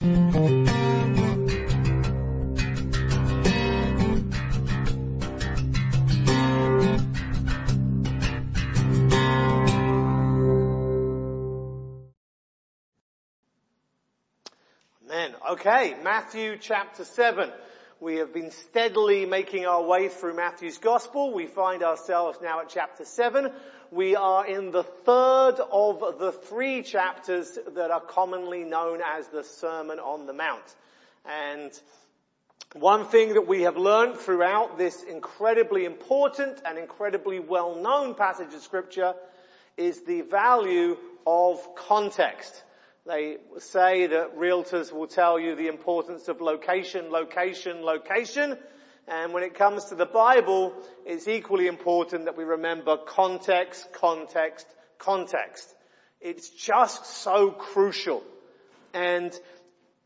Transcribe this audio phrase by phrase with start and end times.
[0.00, 0.68] Amen.
[15.50, 17.50] Okay, Matthew chapter 7.
[18.00, 21.32] We have been steadily making our way through Matthew's Gospel.
[21.32, 23.50] We find ourselves now at chapter 7.
[23.90, 29.42] We are in the third of the three chapters that are commonly known as the
[29.42, 30.74] Sermon on the Mount.
[31.24, 31.72] And
[32.74, 38.60] one thing that we have learned throughout this incredibly important and incredibly well-known passage of
[38.60, 39.14] scripture
[39.78, 42.62] is the value of context.
[43.06, 48.58] They say that realtors will tell you the importance of location, location, location.
[49.10, 50.74] And when it comes to the Bible,
[51.06, 54.66] it's equally important that we remember context, context,
[54.98, 55.74] context.
[56.20, 58.22] It's just so crucial.
[58.92, 59.32] And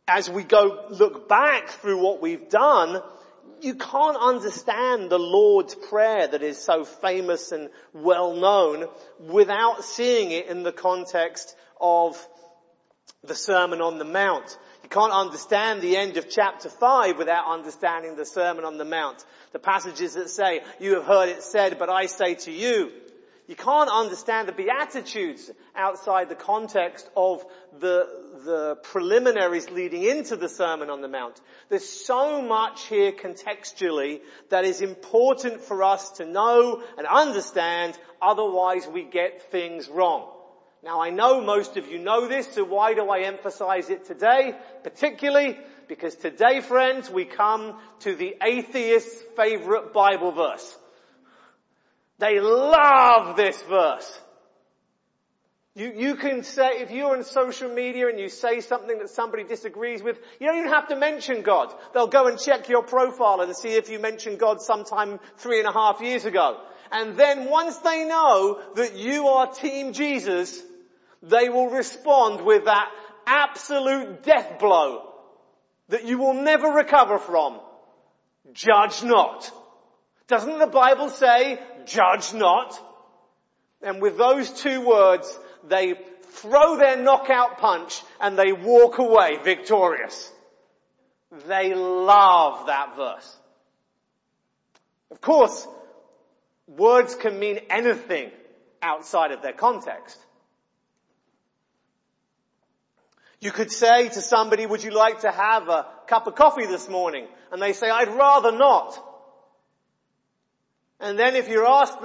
[0.06, 3.02] as we go look back through what we've done,
[3.60, 10.30] you can't understand the Lord's Prayer that is so famous and well known without seeing
[10.30, 12.16] it in the context of
[13.24, 14.58] the Sermon on the Mount.
[14.92, 19.24] You can't understand the end of chapter 5 without understanding the Sermon on the Mount.
[19.52, 22.92] The passages that say, you have heard it said, but I say to you.
[23.48, 27.42] You can't understand the Beatitudes outside the context of
[27.80, 28.06] the,
[28.44, 31.40] the preliminaries leading into the Sermon on the Mount.
[31.70, 38.86] There's so much here contextually that is important for us to know and understand, otherwise
[38.86, 40.31] we get things wrong.
[40.82, 44.54] Now I know most of you know this, so why do I emphasize it today?
[44.82, 45.56] Particularly
[45.88, 50.78] because today, friends, we come to the atheist's favorite Bible verse.
[52.18, 54.20] They love this verse.
[55.74, 59.44] You, you can say, if you're on social media and you say something that somebody
[59.44, 61.72] disagrees with, you don't even have to mention God.
[61.94, 65.68] They'll go and check your profile and see if you mentioned God sometime three and
[65.68, 66.60] a half years ago.
[66.90, 70.62] And then once they know that you are Team Jesus,
[71.22, 72.90] they will respond with that
[73.26, 75.08] absolute death blow
[75.88, 77.60] that you will never recover from.
[78.52, 79.50] Judge not.
[80.26, 82.78] Doesn't the Bible say, judge not?
[83.82, 85.38] And with those two words,
[85.68, 90.32] they throw their knockout punch and they walk away victorious.
[91.46, 93.36] They love that verse.
[95.10, 95.66] Of course,
[96.66, 98.30] words can mean anything
[98.80, 100.18] outside of their context.
[103.42, 106.88] You could say to somebody, would you like to have a cup of coffee this
[106.88, 107.26] morning?
[107.50, 108.96] And they say, I'd rather not.
[111.00, 111.98] And then if you're asked,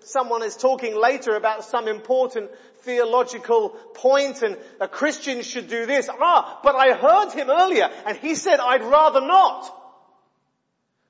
[0.00, 2.50] someone is talking later about some important
[2.80, 6.10] theological point and a Christian should do this.
[6.12, 9.74] Ah, but I heard him earlier and he said I'd rather not.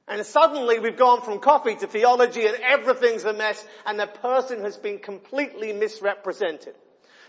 [0.06, 4.60] And suddenly we've gone from coffee to theology and everything's a mess and the person
[4.60, 6.77] has been completely misrepresented.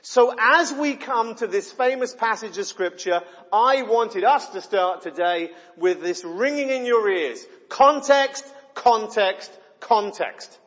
[0.01, 3.21] So as we come to this famous passage of scripture,
[3.51, 7.45] I wanted us to start today with this ringing in your ears.
[7.69, 10.57] Context, context, context.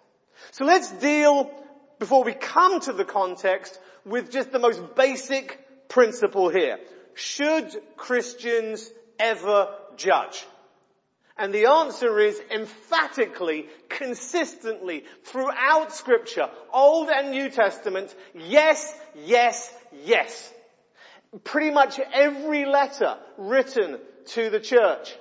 [0.53, 1.51] So let's deal,
[1.99, 6.79] before we come to the context, with just the most basic principle here.
[7.15, 10.47] Should Christians ever judge?
[11.41, 19.73] And the answer is emphatically, consistently, throughout scripture, Old and New Testament, yes, yes,
[20.05, 20.53] yes.
[21.45, 23.99] Pretty much every letter written
[24.35, 25.17] to the church,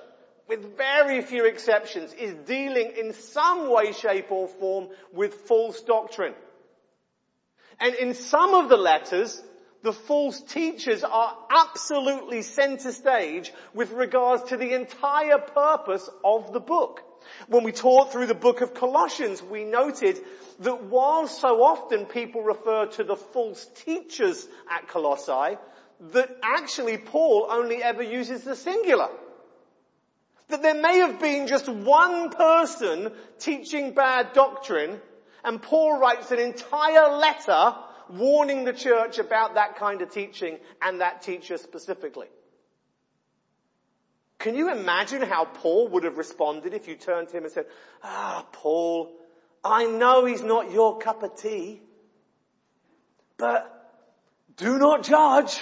[0.46, 6.34] with very few exceptions, is dealing in some way, shape or form with false doctrine.
[7.80, 9.42] And in some of the letters,
[9.82, 16.60] the false teachers are absolutely center stage with regards to the entire purpose of the
[16.60, 17.02] book.
[17.48, 20.18] When we taught through the book of Colossians, we noted
[20.60, 25.56] that while so often people refer to the false teachers at Colossae,
[26.12, 29.08] that actually Paul only ever uses the singular.
[30.48, 34.98] That there may have been just one person teaching bad doctrine,
[35.44, 37.74] and Paul writes an entire letter
[38.10, 42.26] warning the church about that kind of teaching and that teacher specifically.
[44.38, 47.66] Can you imagine how Paul would have responded if you turned to him and said,
[48.02, 49.14] ah, Paul,
[49.62, 51.82] I know he's not your cup of tea,
[53.36, 53.76] but
[54.56, 55.60] do not judge.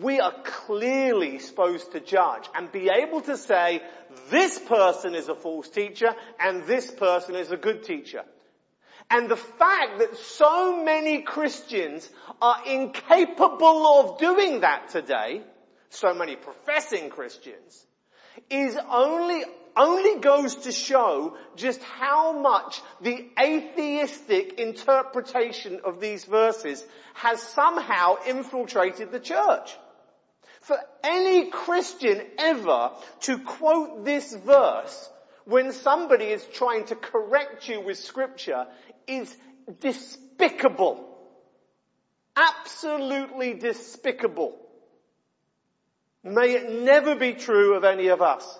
[0.00, 3.82] We are clearly supposed to judge and be able to say,
[4.30, 8.24] this person is a false teacher and this person is a good teacher.
[9.10, 12.08] And the fact that so many Christians
[12.40, 15.42] are incapable of doing that today,
[15.90, 17.86] so many professing Christians,
[18.50, 19.44] is only,
[19.76, 26.84] only goes to show just how much the atheistic interpretation of these verses
[27.14, 29.76] has somehow infiltrated the church.
[30.62, 32.90] For any Christian ever
[33.20, 35.10] to quote this verse
[35.44, 38.66] when somebody is trying to correct you with scripture
[39.06, 39.34] is
[39.80, 41.08] despicable.
[42.36, 44.56] Absolutely despicable.
[46.22, 48.58] May it never be true of any of us.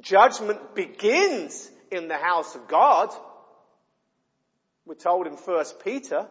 [0.00, 3.10] Judgment begins in the house of God.
[4.86, 6.26] We're told in First Peter.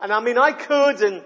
[0.00, 1.22] And I mean, I could and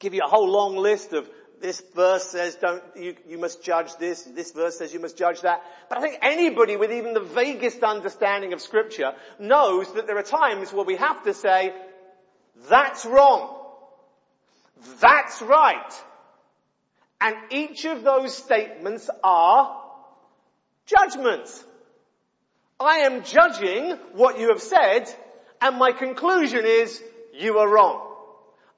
[0.00, 1.30] give you a whole long list of
[1.60, 5.40] this verse says don't, you, you must judge this, this verse says you must judge
[5.42, 5.62] that.
[5.88, 10.22] But I think anybody with even the vaguest understanding of scripture knows that there are
[10.22, 11.72] times where we have to say,
[12.68, 13.56] that's wrong.
[15.00, 16.02] That's right.
[17.20, 19.82] And each of those statements are
[20.86, 21.64] judgments.
[22.80, 25.12] I am judging what you have said
[25.60, 27.02] and my conclusion is
[27.34, 28.07] you are wrong.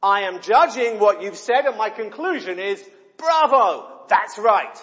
[0.03, 2.83] I am judging what you've said and my conclusion is,
[3.19, 4.77] bravo, that's right.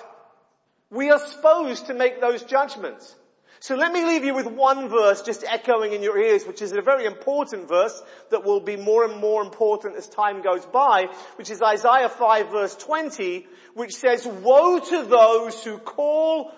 [0.90, 3.16] We are supposed to make those judgments.
[3.60, 6.72] So let me leave you with one verse just echoing in your ears, which is
[6.72, 8.00] a very important verse
[8.30, 12.52] that will be more and more important as time goes by, which is Isaiah 5
[12.52, 16.52] verse 20, which says, woe to those who call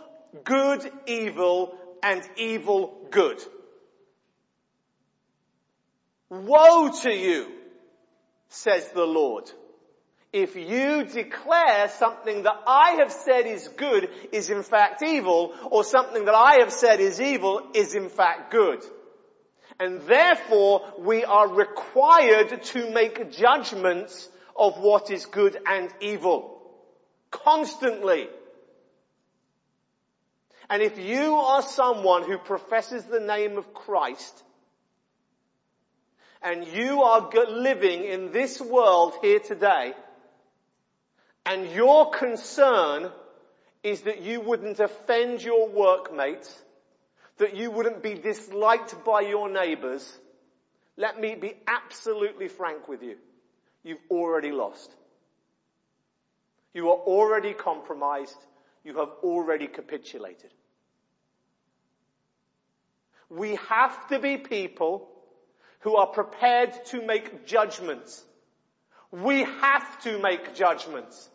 [0.44, 3.42] good evil and evil good.
[6.30, 7.59] Woe to you
[8.50, 9.50] says the Lord.
[10.32, 15.84] If you declare something that I have said is good is in fact evil, or
[15.84, 18.84] something that I have said is evil is in fact good.
[19.80, 26.62] And therefore we are required to make judgments of what is good and evil.
[27.32, 28.28] Constantly.
[30.70, 34.44] And if you are someone who professes the name of Christ,
[36.42, 39.94] and you are living in this world here today,
[41.46, 43.12] and your concern
[43.84, 46.54] is that you wouldn't offend your workmates,
[47.38, 50.18] that you wouldn't be disliked by your neighbours,
[50.98, 53.16] let me be absolutely frank with you.
[53.84, 54.94] You've already lost.
[56.74, 58.38] You are already compromised.
[58.84, 60.52] You have already capitulated.
[63.30, 65.08] We have to be people
[65.80, 68.24] who are prepared to make judgments.
[69.12, 71.30] We have to make judgments.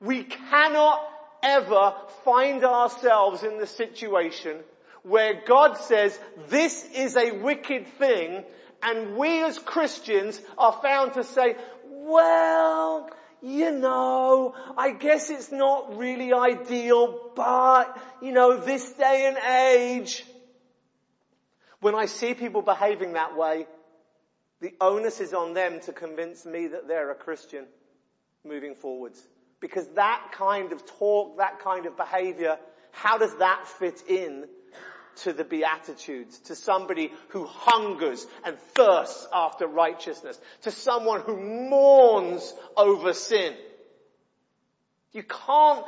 [0.00, 1.00] We cannot
[1.42, 1.94] ever
[2.24, 4.58] find ourselves in the situation
[5.02, 6.18] where God says
[6.48, 8.44] this is a wicked thing
[8.82, 13.08] and we as Christians are found to say, well,
[13.42, 20.24] you know, I guess it's not really ideal, but, you know, this day and age,
[21.86, 23.64] when I see people behaving that way,
[24.60, 27.64] the onus is on them to convince me that they're a Christian
[28.44, 29.24] moving forwards.
[29.60, 32.58] Because that kind of talk, that kind of behavior,
[32.90, 34.46] how does that fit in
[35.22, 42.52] to the Beatitudes, to somebody who hungers and thirsts after righteousness, to someone who mourns
[42.76, 43.54] over sin?
[45.16, 45.86] You can't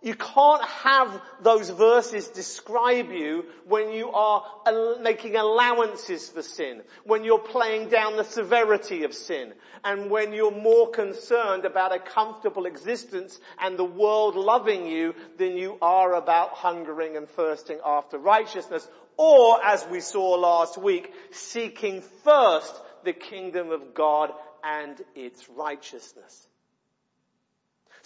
[0.00, 6.82] you can't have those verses describe you when you are uh, making allowances for sin,
[7.02, 11.98] when you're playing down the severity of sin, and when you're more concerned about a
[11.98, 18.16] comfortable existence and the world loving you than you are about hungering and thirsting after
[18.16, 24.32] righteousness, or as we saw last week, seeking first the kingdom of God
[24.62, 26.46] and its righteousness.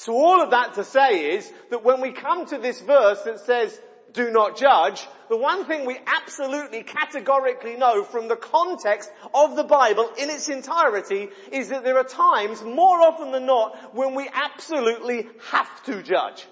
[0.02, 3.38] So all of that to say is that when we come to this verse that
[3.38, 3.80] says,
[4.12, 9.62] do not judge, the one thing we absolutely categorically know from the context of the
[9.62, 14.28] Bible in its entirety is that there are times, more often than not, when we
[14.32, 16.48] absolutely have to judge.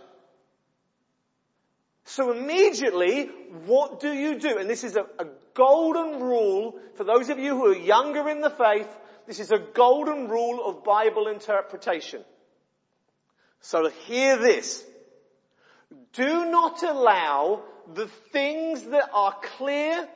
[2.05, 3.31] So immediately,
[3.67, 4.59] what do you do?
[4.59, 8.43] And this is a, a, golden rule for those of you who are younger in
[8.43, 8.89] the faith.
[9.27, 12.23] This is a golden rule of Bible interpretation.
[13.61, 14.85] So hear this.
[16.13, 17.63] Do not allow
[17.95, 20.09] the things that are clear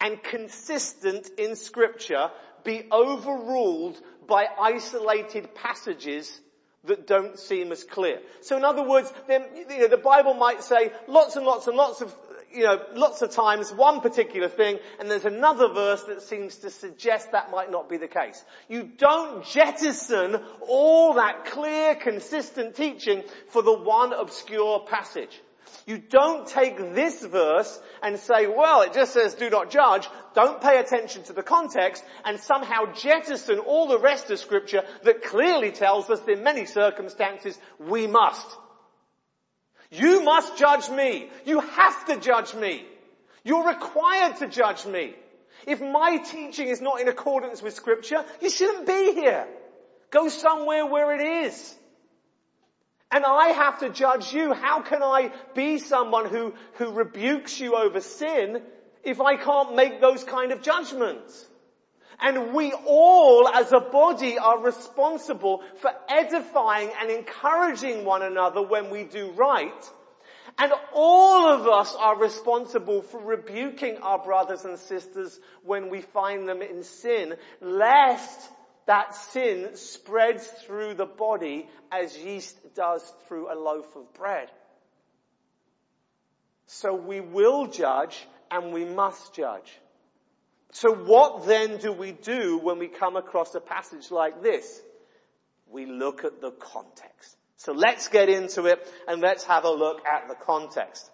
[0.00, 2.30] and consistent in scripture
[2.64, 6.40] be overruled by isolated passages
[6.84, 8.20] that don't seem as clear.
[8.40, 12.14] So in other words, the Bible might say lots and lots and lots of
[12.54, 16.70] you know, lots of times one particular thing and there's another verse that seems to
[16.70, 18.44] suggest that might not be the case.
[18.68, 25.40] You don't jettison all that clear, consistent teaching for the one obscure passage.
[25.86, 30.08] You don't take this verse and say, well, it just says do not judge.
[30.34, 35.22] Don't pay attention to the context and somehow jettison all the rest of scripture that
[35.22, 38.46] clearly tells us in many circumstances we must.
[39.92, 41.28] You must judge me.
[41.44, 42.86] You have to judge me.
[43.44, 45.14] You're required to judge me.
[45.66, 49.46] If my teaching is not in accordance with scripture, you shouldn't be here.
[50.10, 51.76] Go somewhere where it is.
[53.10, 54.54] And I have to judge you.
[54.54, 58.62] How can I be someone who, who rebukes you over sin
[59.04, 61.46] if I can't make those kind of judgments?
[62.22, 68.90] And we all as a body are responsible for edifying and encouraging one another when
[68.90, 69.90] we do right.
[70.58, 76.48] And all of us are responsible for rebuking our brothers and sisters when we find
[76.48, 78.48] them in sin, lest
[78.86, 84.48] that sin spreads through the body as yeast does through a loaf of bread.
[86.66, 89.78] So we will judge and we must judge.
[90.72, 94.80] So what then do we do when we come across a passage like this?
[95.70, 97.36] We look at the context.
[97.58, 101.10] So let's get into it and let's have a look at the context.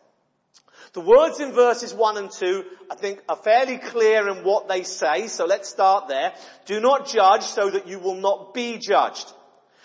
[0.92, 4.84] The words in verses 1 and 2, I think, are fairly clear in what they
[4.84, 6.32] say, so let's start there.
[6.66, 9.30] Do not judge so that you will not be judged.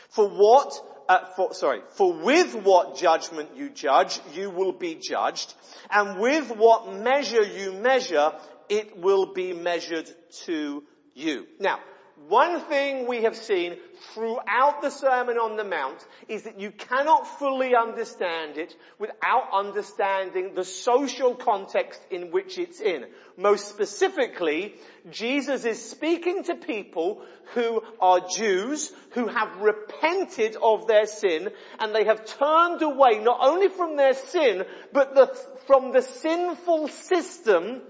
[0.10, 0.74] For what,
[1.10, 5.54] uh, for, sorry, for with what judgment you judge, you will be judged,
[5.92, 8.32] and with what measure you measure,
[8.70, 10.10] it will be measured
[10.46, 11.48] to you.
[11.60, 11.80] Now,
[12.28, 13.76] one thing we have seen
[14.14, 20.54] throughout the Sermon on the Mount is that you cannot fully understand it without understanding
[20.54, 23.06] the social context in which it's in.
[23.36, 24.76] Most specifically,
[25.10, 27.24] Jesus is speaking to people
[27.56, 33.40] who are Jews, who have repented of their sin, and they have turned away not
[33.42, 35.28] only from their sin, but the,
[35.68, 37.82] from the sinful system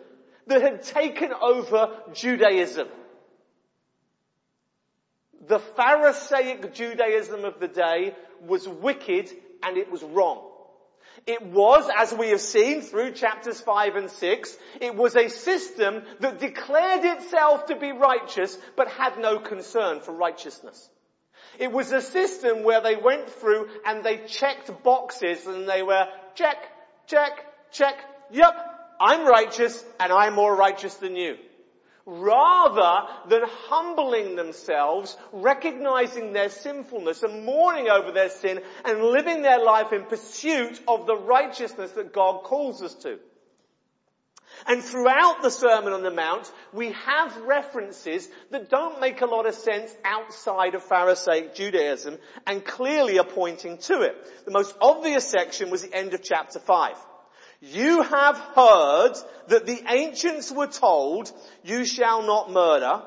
[0.47, 2.87] that had taken over Judaism.
[5.47, 9.29] The Pharisaic Judaism of the day was wicked
[9.61, 10.49] and it was wrong.
[11.25, 16.03] It was, as we have seen through chapters 5 and 6, it was a system
[16.19, 20.89] that declared itself to be righteous but had no concern for righteousness.
[21.59, 26.07] It was a system where they went through and they checked boxes and they were
[26.35, 26.57] check,
[27.07, 27.95] check, check,
[28.31, 28.72] yep,
[29.03, 31.35] I'm righteous and I'm more righteous than you
[32.05, 39.63] rather than humbling themselves, recognizing their sinfulness and mourning over their sin and living their
[39.63, 43.19] life in pursuit of the righteousness that God calls us to.
[44.67, 49.47] And throughout the Sermon on the Mount, we have references that don't make a lot
[49.47, 54.15] of sense outside of Pharisaic Judaism and clearly are pointing to it.
[54.45, 56.95] The most obvious section was the end of chapter 5.
[57.65, 59.13] You have heard
[59.47, 61.31] that the ancients were told,
[61.63, 63.01] you shall not murder,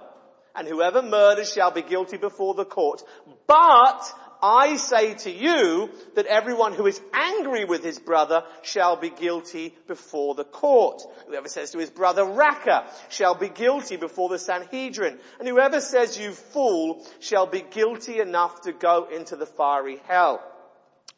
[0.55, 3.03] and whoever murders shall be guilty before the court.
[3.47, 9.11] But I say to you that everyone who is angry with his brother shall be
[9.11, 11.03] guilty before the court.
[11.27, 15.19] Whoever says to his brother Raca shall be guilty before the Sanhedrin.
[15.39, 20.43] And whoever says you fool shall be guilty enough to go into the fiery hell.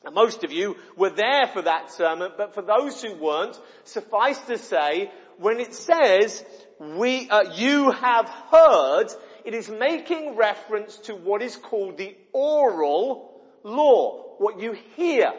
[0.05, 4.39] Now, most of you were there for that sermon, but for those who weren't, suffice
[4.47, 6.45] to say, when it says,
[6.79, 9.09] we, uh, you have heard,
[9.45, 15.33] it is making reference to what is called the oral law, what you hear.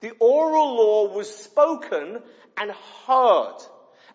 [0.00, 2.20] The oral law was spoken
[2.58, 2.70] and
[3.06, 3.56] heard.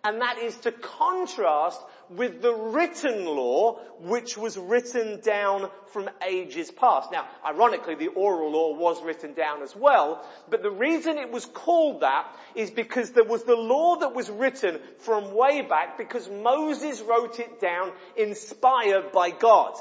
[0.03, 6.71] And that is to contrast with the written law, which was written down from ages
[6.71, 7.11] past.
[7.11, 11.45] Now, ironically, the oral law was written down as well, but the reason it was
[11.45, 16.29] called that is because there was the law that was written from way back because
[16.29, 19.75] Moses wrote it down inspired by God.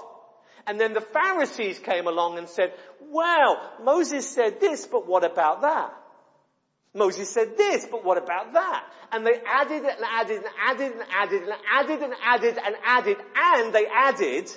[0.67, 5.63] And then the Pharisees came along and said, well, Moses said this, but what about
[5.63, 5.95] that?
[6.95, 8.85] Moses said this, but what about that?
[9.13, 13.17] And they added and added and added and added and added and added and added
[13.37, 14.51] and they added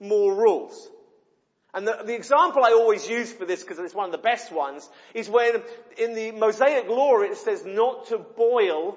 [0.00, 0.88] more rules.
[1.74, 4.50] And the, the example I always use for this, because it's one of the best
[4.50, 5.62] ones, is when
[5.98, 8.96] in the Mosaic law it says not to boil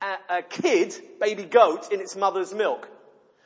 [0.00, 2.88] a, a kid, baby goat, in its mother's milk.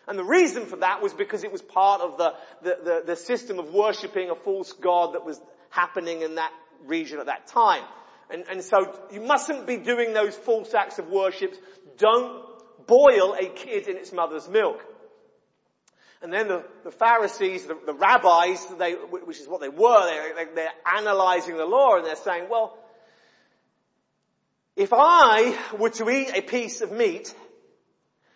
[0.06, 3.16] And the reason for that was because it was part of the, the, the, the
[3.16, 6.52] system of worshipping a false god that was happening in that
[6.84, 7.82] region at that time.
[8.30, 11.54] And, and so you mustn't be doing those false acts of worship.
[11.98, 12.44] Don't
[12.86, 14.84] boil a kid in its mother's milk.
[16.22, 20.46] And then the, the Pharisees, the, the rabbis, they, which is what they were, they,
[20.54, 22.78] they're analyzing the law and they're saying, well,
[24.74, 27.34] if I were to eat a piece of meat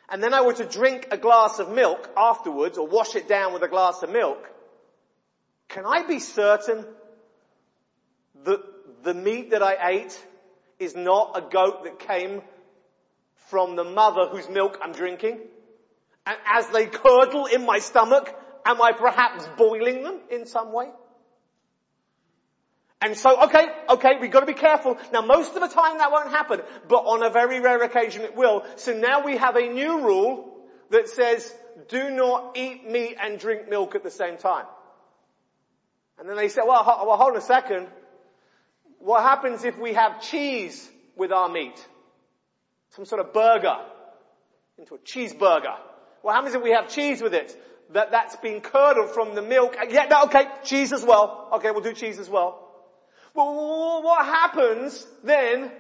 [0.08, 3.54] and then I were to drink a glass of milk afterwards or wash it down
[3.54, 4.46] with a glass of milk,
[5.68, 6.84] can I be certain
[8.44, 8.60] that
[9.02, 10.26] the meat that I ate
[10.78, 12.42] is not a goat that came
[13.48, 15.40] from the mother whose milk I'm drinking?
[16.26, 20.90] And as they curdle in my stomach, am I perhaps boiling them in some way?
[23.00, 24.98] And so, okay, okay, we've got to be careful.
[25.12, 28.34] Now most of the time that won't happen, but on a very rare occasion it
[28.34, 28.64] will.
[28.76, 30.52] So now we have a new rule
[30.90, 31.54] that says,
[31.88, 34.66] do not eat meat and drink milk at the same time.
[36.18, 37.86] And then they say, well, well hold on a second.
[38.98, 41.86] What happens if we have cheese with our meat?
[42.90, 43.76] Some sort of burger
[44.78, 45.76] into a cheeseburger.
[46.22, 47.56] What happens if we have cheese with it?
[47.92, 49.76] That, that's been curdled from the milk.
[49.88, 51.48] Yeah, no, okay, cheese as well.
[51.54, 52.64] Okay, we'll do cheese as well.
[53.34, 55.70] Well, what happens then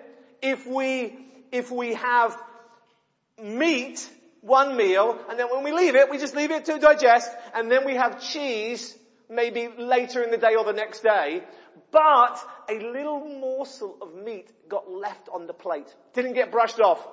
[0.40, 1.18] if we,
[1.50, 2.36] if we have
[3.42, 4.08] meat,
[4.40, 7.70] one meal, and then when we leave it, we just leave it to digest, and
[7.70, 8.96] then we have cheese,
[9.28, 11.42] maybe later in the day or the next day,
[11.90, 15.94] but a little morsel of meat got left on the plate.
[16.14, 17.06] Didn't get brushed off.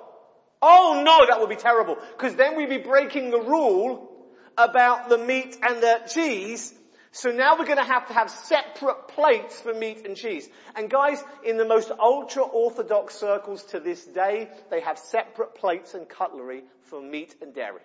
[0.62, 1.96] Oh no, that would be terrible.
[2.16, 4.12] Because then we'd be breaking the rule
[4.56, 6.74] about the meat and the cheese.
[7.12, 10.48] So now we're going to have to have separate plates for meat and cheese.
[10.74, 15.94] And guys, in the most ultra orthodox circles to this day, they have separate plates
[15.94, 17.80] and cutlery for meat and dairy.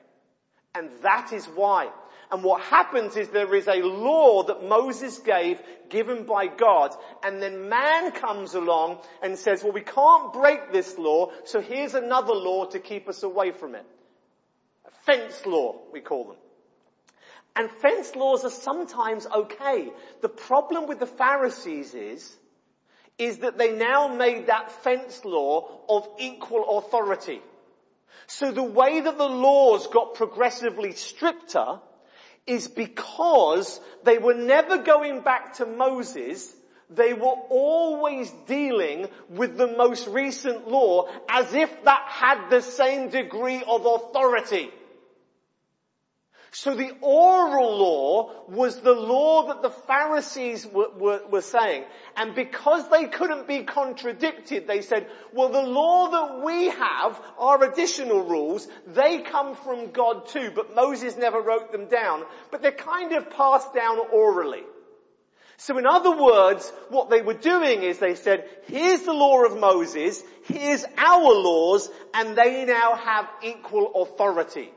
[0.75, 1.89] And that is why.
[2.31, 7.41] And what happens is there is a law that Moses gave, given by God, and
[7.41, 12.33] then man comes along and says, well we can't break this law, so here's another
[12.33, 13.85] law to keep us away from it.
[14.85, 16.37] A fence law, we call them.
[17.53, 19.91] And fence laws are sometimes okay.
[20.21, 22.37] The problem with the Pharisees is,
[23.17, 27.41] is that they now made that fence law of equal authority.
[28.27, 31.81] So the way that the laws got progressively stricter
[32.47, 36.53] is because they were never going back to Moses,
[36.89, 43.09] they were always dealing with the most recent law as if that had the same
[43.09, 44.69] degree of authority.
[46.61, 51.85] So the oral law was the law that the Pharisees were, were, were, saying.
[52.15, 57.63] And because they couldn't be contradicted, they said, well the law that we have, are
[57.63, 62.25] additional rules, they come from God too, but Moses never wrote them down.
[62.51, 64.61] But they're kind of passed down orally.
[65.57, 69.59] So in other words, what they were doing is they said, here's the law of
[69.59, 74.69] Moses, here's our laws, and they now have equal authority.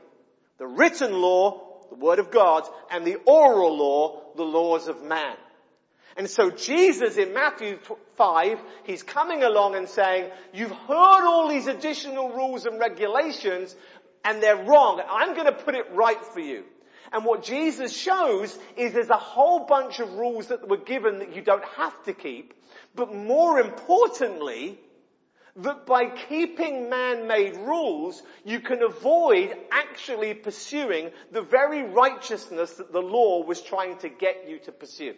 [0.57, 1.64] The written law
[1.95, 5.35] the Word of God, and the oral law, the laws of man.
[6.17, 7.77] And so Jesus in Matthew
[8.15, 13.75] 5, he's coming along and saying, you've heard all these additional rules and regulations,
[14.23, 15.01] and they're wrong.
[15.09, 16.63] I'm going to put it right for you.
[17.11, 21.35] And what Jesus shows is there's a whole bunch of rules that were given that
[21.35, 22.53] you don't have to keep,
[22.95, 24.79] but more importantly,
[25.57, 33.01] that by keeping man-made rules, you can avoid actually pursuing the very righteousness that the
[33.01, 35.15] law was trying to get you to pursue.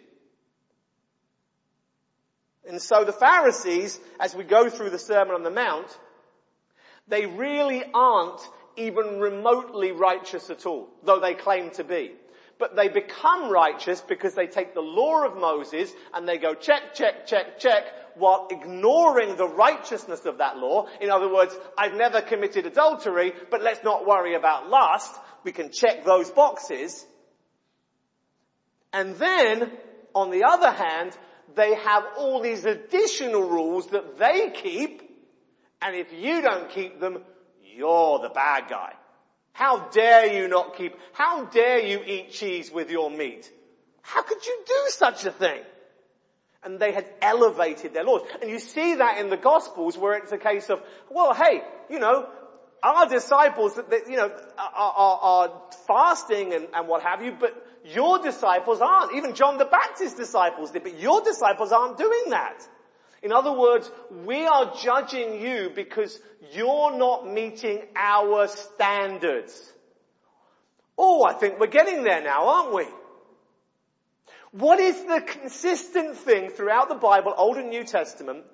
[2.68, 5.88] And so the Pharisees, as we go through the Sermon on the Mount,
[7.08, 8.40] they really aren't
[8.76, 12.12] even remotely righteous at all, though they claim to be.
[12.58, 16.94] But they become righteous because they take the law of Moses and they go check,
[16.94, 17.84] check, check, check,
[18.16, 20.88] while ignoring the righteousness of that law.
[21.00, 25.14] In other words, I've never committed adultery, but let's not worry about lust.
[25.44, 27.06] We can check those boxes.
[28.92, 29.70] And then,
[30.14, 31.16] on the other hand,
[31.54, 35.02] they have all these additional rules that they keep,
[35.80, 37.18] and if you don't keep them,
[37.62, 38.94] you're the bad guy.
[39.58, 43.50] How dare you not keep, how dare you eat cheese with your meat?
[44.02, 45.62] How could you do such a thing?
[46.64, 48.22] and they had elevated their laws.
[48.42, 52.00] And you see that in the Gospels where it's a case of, well, hey, you
[52.00, 52.28] know,
[52.82, 58.18] our disciples, you know, are, are, are fasting and, and, what have you, but your
[58.18, 59.14] disciples aren't.
[59.14, 62.68] Even John the Baptist's disciples did, but your disciples aren't doing that.
[63.22, 63.90] In other words,
[64.24, 66.18] we are judging you because
[66.52, 69.72] you're not meeting our standards.
[70.96, 72.86] Oh, I think we're getting there now, aren't we?
[74.52, 78.44] What is the consistent thing throughout the Bible, Old and New Testament,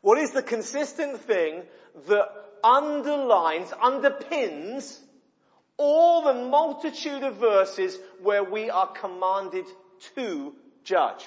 [0.00, 1.62] What is the consistent thing
[2.08, 2.28] that
[2.64, 4.98] underlines, underpins
[5.76, 9.66] all the multitude of verses where we are commanded
[10.14, 11.26] to judge?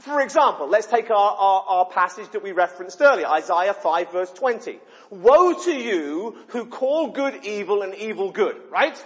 [0.00, 4.30] For example, let's take our, our, our, passage that we referenced earlier, Isaiah 5 verse
[4.32, 4.78] 20.
[5.10, 8.96] Woe to you who call good evil and evil good, right?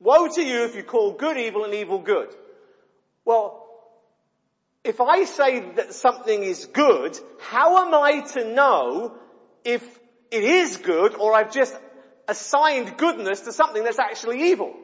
[0.00, 2.28] Woe to you if you call good evil and evil good.
[3.24, 3.68] Well,
[4.84, 9.16] if I say that something is good, how am I to know
[9.64, 9.82] if
[10.30, 11.76] it is good or I've just
[12.26, 14.74] assigned goodness to something that's actually evil?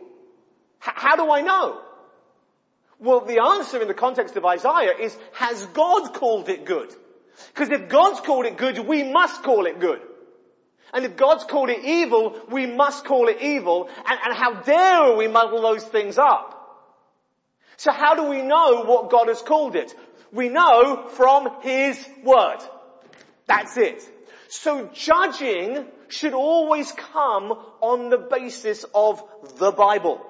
[0.82, 1.82] H- how do I know?
[3.00, 6.92] Well, the answer in the context of Isaiah is, has God called it good?
[7.54, 10.00] Because if God's called it good, we must call it good.
[10.92, 13.88] And if God's called it evil, we must call it evil.
[14.06, 16.54] And, and how dare we muddle those things up?
[17.76, 19.94] So how do we know what God has called it?
[20.32, 22.58] We know from His Word.
[23.46, 24.02] That's it.
[24.48, 29.22] So judging should always come on the basis of
[29.58, 30.20] the Bible.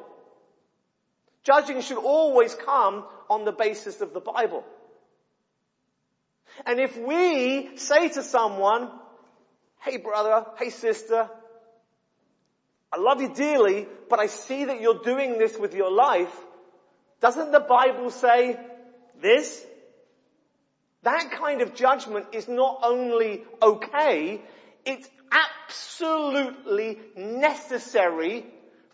[1.48, 4.66] Judging should always come on the basis of the Bible.
[6.66, 8.90] And if we say to someone,
[9.80, 11.26] hey brother, hey sister,
[12.92, 16.36] I love you dearly, but I see that you're doing this with your life,
[17.22, 18.60] doesn't the Bible say
[19.18, 19.64] this?
[21.02, 24.42] That kind of judgment is not only okay,
[24.84, 28.44] it's absolutely necessary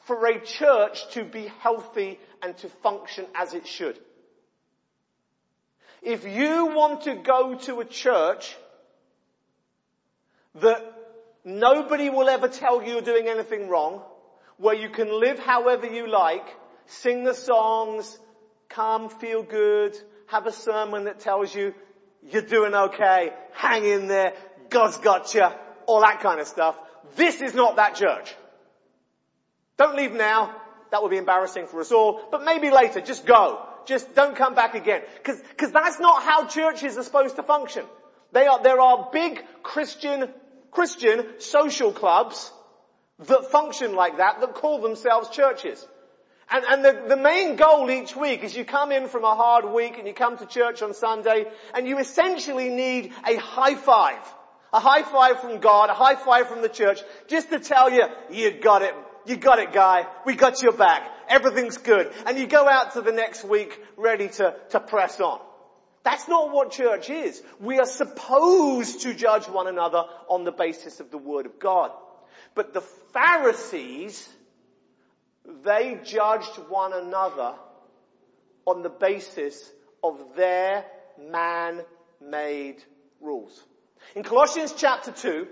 [0.04, 3.98] for a church to be healthy and to function as it should.
[6.02, 8.54] If you want to go to a church
[10.56, 10.84] that
[11.44, 14.02] nobody will ever tell you you're doing anything wrong,
[14.58, 16.46] where you can live however you like,
[16.86, 18.18] sing the songs,
[18.68, 21.74] come, feel good, have a sermon that tells you
[22.22, 24.34] you're doing okay, hang in there,
[24.68, 25.46] God's got you,
[25.86, 26.78] all that kind of stuff.
[27.16, 28.34] This is not that church.
[29.76, 30.54] Don't leave now.
[30.90, 32.20] That would be embarrassing for us all.
[32.30, 33.00] But maybe later.
[33.00, 33.66] Just go.
[33.86, 35.02] Just don't come back again.
[35.24, 37.84] Cause, cause that's not how churches are supposed to function.
[38.32, 40.28] They are, there are big Christian,
[40.70, 42.50] Christian social clubs
[43.18, 45.86] that function like that, that call themselves churches.
[46.50, 49.64] And, and the, the main goal each week is you come in from a hard
[49.64, 54.20] week and you come to church on Sunday and you essentially need a high five.
[54.72, 58.06] A high five from God, a high five from the church, just to tell you,
[58.30, 58.92] you got it,
[59.26, 62.12] you got it guy, we got your back, everything's good.
[62.26, 65.40] And you go out to the next week ready to, to press on.
[66.02, 67.42] That's not what church is.
[67.60, 71.90] We are supposed to judge one another on the basis of the Word of God.
[72.54, 74.28] But the Pharisees
[75.62, 77.54] they judged one another
[78.66, 79.70] on the basis
[80.02, 80.84] of their
[81.18, 82.82] man-made
[83.20, 83.62] rules.
[84.14, 85.46] In Colossians chapter 2,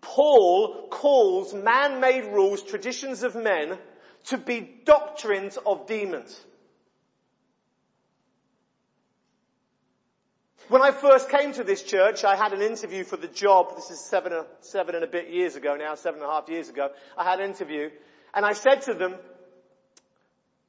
[0.00, 3.78] Paul calls man-made rules, traditions of men,
[4.26, 6.38] to be doctrines of demons.
[10.68, 13.74] When I first came to this church, I had an interview for the job.
[13.74, 16.68] This is seven, seven and a bit years ago now, seven and a half years
[16.68, 16.90] ago.
[17.16, 17.88] I had an interview
[18.34, 19.14] and I said to them,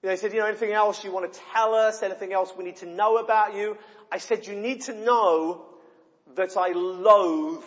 [0.01, 2.01] they said, you know, anything else you want to tell us?
[2.01, 3.77] Anything else we need to know about you?
[4.09, 5.65] I said, you need to know
[6.35, 7.65] that I loathe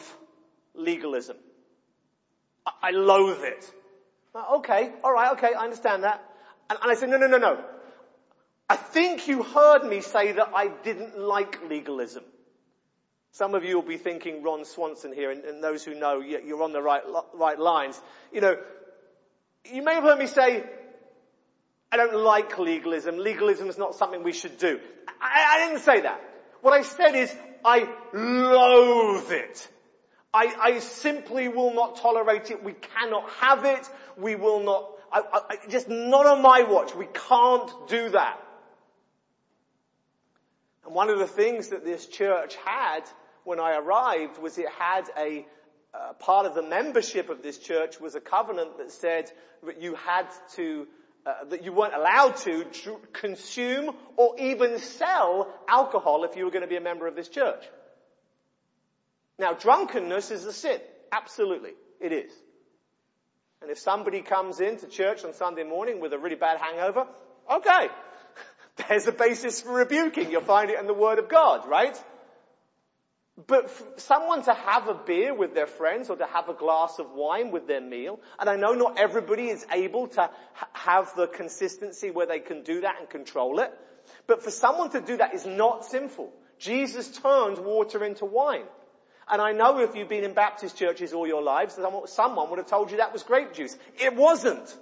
[0.74, 1.36] legalism.
[2.66, 3.70] I, loathe it.
[4.34, 6.22] Uh, okay, alright, okay, I understand that.
[6.70, 7.64] And, and I said, no, no, no, no.
[8.68, 12.24] I think you heard me say that I didn't like legalism.
[13.32, 16.62] Some of you will be thinking Ron Swanson here, and, and those who know, you're
[16.62, 17.02] on the right,
[17.34, 18.00] right lines.
[18.32, 18.56] You know,
[19.64, 20.64] you may have heard me say,
[21.90, 23.18] I don't like legalism.
[23.18, 24.78] Legalism is not something we should do.
[25.20, 26.20] I, I didn't say that.
[26.60, 29.68] What I said is, I loathe it.
[30.34, 32.64] I, I, simply will not tolerate it.
[32.64, 33.86] We cannot have it.
[34.16, 36.94] We will not, I, I, just not on my watch.
[36.94, 38.40] We can't do that.
[40.86, 43.02] And one of the things that this church had
[43.44, 45.46] when I arrived was it had a
[45.94, 49.30] uh, part of the membership of this church was a covenant that said
[49.64, 50.86] that you had to,
[51.26, 52.64] uh, that you weren't allowed to
[53.12, 57.28] consume or even sell alcohol if you were going to be a member of this
[57.28, 57.62] church.
[59.38, 60.80] Now, drunkenness is a sin.
[61.10, 61.72] Absolutely.
[62.00, 62.32] It is.
[63.60, 67.06] And if somebody comes into church on Sunday morning with a really bad hangover,
[67.50, 67.88] okay.
[68.88, 70.30] There's a basis for rebuking.
[70.30, 71.96] You'll find it in the Word of God, right?
[73.46, 77.12] But someone to have a beer with their friends or to have a glass of
[77.12, 81.26] wine with their meal, and I know not everybody is able to ha- have the
[81.26, 83.72] consistency where they can do that and control it,
[84.26, 86.30] but for someone to do that is not sinful.
[86.58, 88.66] Jesus turned water into wine.
[89.32, 92.68] And I know if you've been in Baptist churches all your lives, someone would have
[92.68, 93.74] told you that was grape juice.
[93.98, 94.76] It wasn't.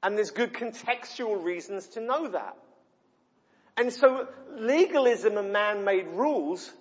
[0.00, 2.56] And there's good contextual reasons to know that.
[3.76, 6.72] And so legalism and man-made rules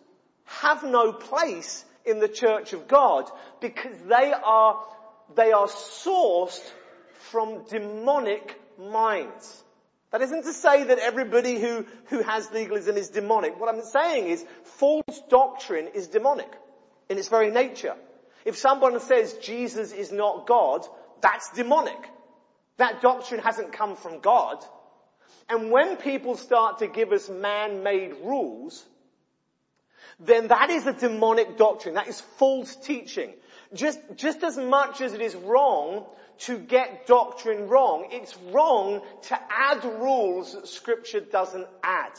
[0.45, 3.27] have no place in the church of God
[3.59, 4.79] because they are,
[5.35, 6.61] they are sourced
[7.31, 9.63] from demonic minds.
[10.17, 13.59] That isn't to say that everybody who, who has legalism is demonic.
[13.59, 16.51] What I'm saying is false doctrine is demonic
[17.07, 17.93] in its very nature.
[18.43, 20.87] If someone says Jesus is not God,
[21.21, 21.99] that's demonic.
[22.77, 24.65] That doctrine hasn't come from God.
[25.49, 28.83] And when people start to give us man-made rules,
[30.19, 31.93] then that is a demonic doctrine.
[31.93, 33.35] That is false teaching.
[33.71, 36.07] Just, just as much as it is wrong
[36.39, 42.11] to get doctrine wrong, it's wrong to add rules that scripture doesn't add.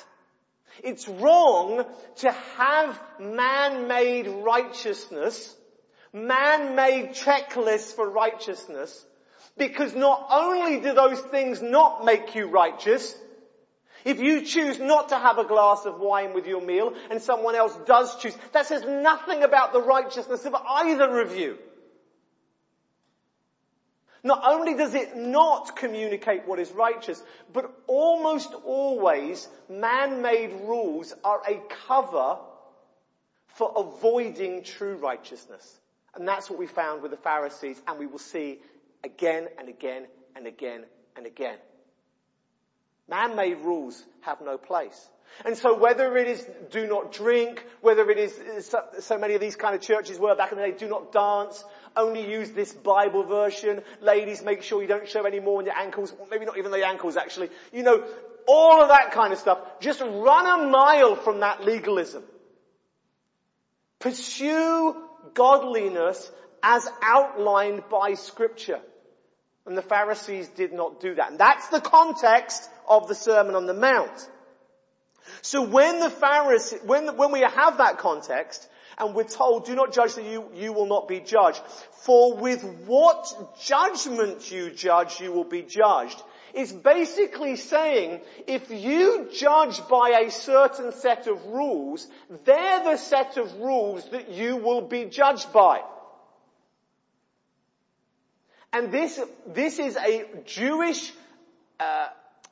[0.82, 1.84] It's wrong
[2.16, 5.54] to have man-made righteousness,
[6.12, 9.04] man-made checklists for righteousness,
[9.56, 13.16] because not only do those things not make you righteous,
[14.04, 17.56] if you choose not to have a glass of wine with your meal and someone
[17.56, 21.58] else does choose, that says nothing about the righteousness of either of you.
[24.22, 31.40] Not only does it not communicate what is righteous, but almost always man-made rules are
[31.48, 32.38] a cover
[33.54, 35.80] for avoiding true righteousness.
[36.14, 38.58] And that's what we found with the Pharisees and we will see
[39.04, 40.84] again and again and again
[41.16, 41.58] and again.
[43.08, 45.08] Man-made rules have no place.
[45.44, 49.56] And so whether it is do not drink, whether it is so many of these
[49.56, 51.62] kind of churches were back in the day, do not dance,
[51.98, 55.76] only use this Bible version, ladies make sure you don't show any more on your
[55.76, 58.04] ankles, maybe not even the ankles actually, you know,
[58.46, 59.58] all of that kind of stuff.
[59.80, 62.22] Just run a mile from that legalism.
[63.98, 64.96] Pursue
[65.34, 66.30] godliness
[66.62, 68.80] as outlined by scripture.
[69.66, 71.30] And the Pharisees did not do that.
[71.30, 74.28] And that's the context of the Sermon on the Mount.
[75.42, 78.66] So when the Pharisees, when, when we have that context,
[78.98, 81.60] and we're told, do not judge that you, you will not be judged.
[82.02, 83.32] For with what
[83.62, 86.20] judgment you judge, you will be judged.
[86.54, 92.08] It's basically saying, if you judge by a certain set of rules,
[92.44, 95.82] they're the set of rules that you will be judged by.
[98.72, 101.12] And this, this is a Jewish,
[101.78, 102.08] uh,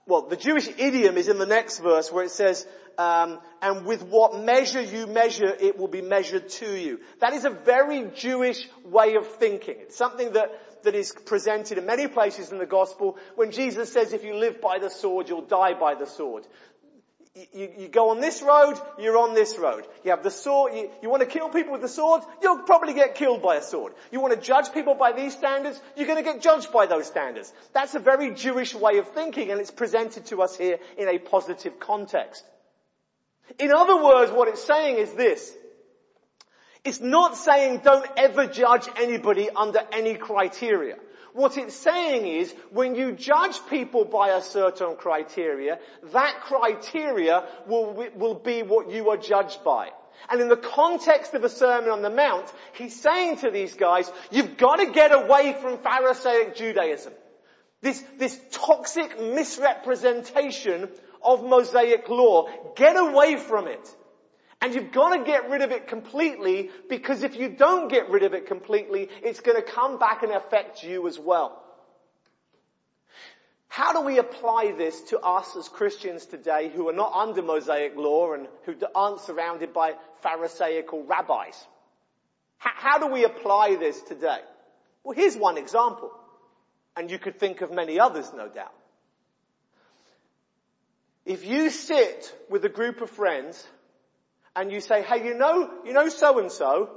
[0.06, 2.66] well, the Jewish idiom is in the next verse where it says,
[2.96, 7.00] um, and with what measure you measure, it will be measured to you.
[7.20, 9.74] That is a very Jewish way of thinking.
[9.80, 14.12] It's something that, that is presented in many places in the gospel when Jesus says
[14.12, 16.46] if you live by the sword, you'll die by the sword
[17.52, 19.86] you, you, go on this road, you're on this road.
[20.04, 22.94] You have the sword, you, you want to kill people with the sword, you'll probably
[22.94, 23.92] get killed by a sword.
[24.10, 27.06] You want to judge people by these standards, you're going to get judged by those
[27.06, 27.52] standards.
[27.74, 31.18] That's a very Jewish way of thinking and it's presented to us here in a
[31.18, 32.44] positive context.
[33.58, 35.52] In other words, what it's saying is this.
[36.84, 40.96] It's not saying don't ever judge anybody under any criteria.
[41.36, 45.78] What it's saying is, when you judge people by a certain criteria,
[46.14, 49.90] that criteria will, will be what you are judged by.
[50.30, 54.10] And in the context of a Sermon on the Mount, he's saying to these guys,
[54.30, 57.12] you've got to get away from Pharisaic Judaism.
[57.82, 60.88] This, this toxic misrepresentation
[61.22, 62.48] of Mosaic law.
[62.76, 63.94] Get away from it.
[64.66, 68.24] And you've got to get rid of it completely because if you don't get rid
[68.24, 71.62] of it completely, it's going to come back and affect you as well.
[73.68, 77.94] How do we apply this to us as Christians today who are not under Mosaic
[77.94, 79.92] law and who aren't surrounded by
[80.24, 81.64] Pharisaical rabbis?
[82.58, 84.40] How do we apply this today?
[85.04, 86.10] Well, here's one example.
[86.96, 88.74] And you could think of many others, no doubt.
[91.24, 93.64] If you sit with a group of friends
[94.56, 96.90] and you say, hey, you know, you know so and so,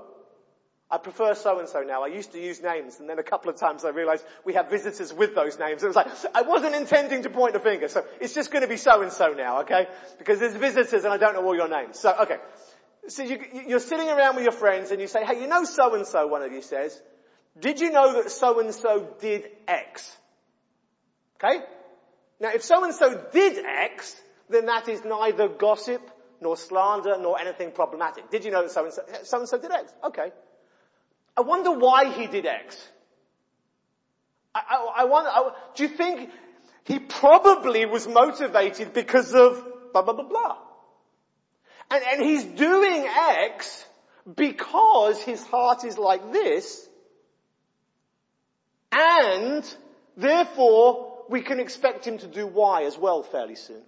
[0.89, 2.03] I prefer so and so now.
[2.03, 4.71] I used to use names and then a couple of times I realized we have
[4.71, 5.83] visitors with those names.
[5.83, 8.67] It was like, I wasn't intending to point a finger, so it's just going to
[8.67, 9.87] be so and so now, okay?
[10.17, 11.99] Because there's visitors and I don't know all your names.
[11.99, 12.37] So, okay.
[13.07, 15.93] So you, you're sitting around with your friends and you say, hey, you know so
[15.93, 16.99] and so, one of you says,
[17.59, 20.17] did you know that so and so did X?
[21.35, 21.59] Okay?
[22.39, 24.15] Now if so and so did X,
[24.49, 26.01] then that is neither gossip
[26.41, 28.29] nor slander, nor anything problematic.
[28.29, 29.93] Did you know that so and so, so and so did X?
[30.03, 30.31] Okay.
[31.35, 32.77] I wonder why he did X.
[34.53, 36.29] I, I, I wonder, I, do you think
[36.83, 40.57] he probably was motivated because of blah, blah, blah, blah?
[41.91, 43.85] And, and he's doing X
[44.35, 46.87] because his heart is like this,
[48.91, 49.63] and
[50.17, 53.81] therefore we can expect him to do Y as well fairly soon.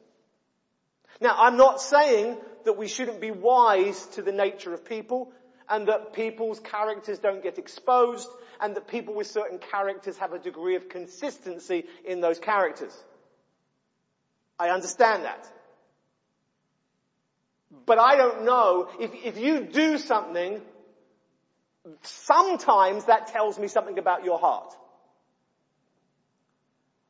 [1.22, 5.32] Now I'm not saying that we shouldn't be wise to the nature of people
[5.70, 8.28] and that people's characters don't get exposed
[8.60, 12.94] and that people with certain characters have a degree of consistency in those characters.
[14.60, 15.48] I understand that.
[17.86, 20.62] But I don't know, if, if you do something,
[22.04, 24.76] sometimes that tells me something about your heart.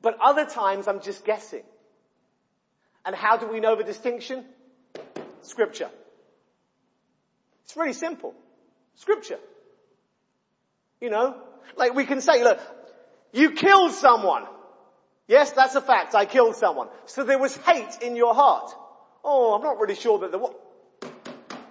[0.02, 1.64] But other times I'm just guessing.
[3.06, 4.46] And how do we know the distinction?
[5.42, 5.90] Scripture.
[7.66, 8.34] It's really simple.
[8.96, 9.40] Scripture.
[11.00, 11.42] You know,
[11.78, 12.60] like we can say, look,
[13.32, 14.44] you killed someone.
[15.28, 16.14] Yes, that's a fact.
[16.14, 16.90] I killed someone.
[17.06, 18.72] So there was hate in your heart.
[19.24, 20.54] Oh, I'm not really sure that there was.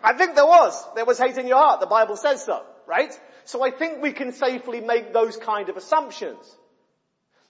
[0.03, 0.83] I think there was.
[0.95, 1.81] There was hate in your heart.
[1.81, 3.12] The Bible says so, right?
[3.45, 6.57] So I think we can safely make those kind of assumptions.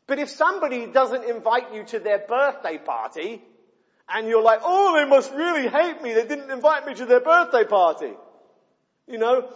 [0.07, 3.43] But if somebody doesn't invite you to their birthday party,
[4.13, 6.15] and you're like, oh, they must really hate me.
[6.15, 8.13] They didn't invite me to their birthday party.
[9.07, 9.49] You know?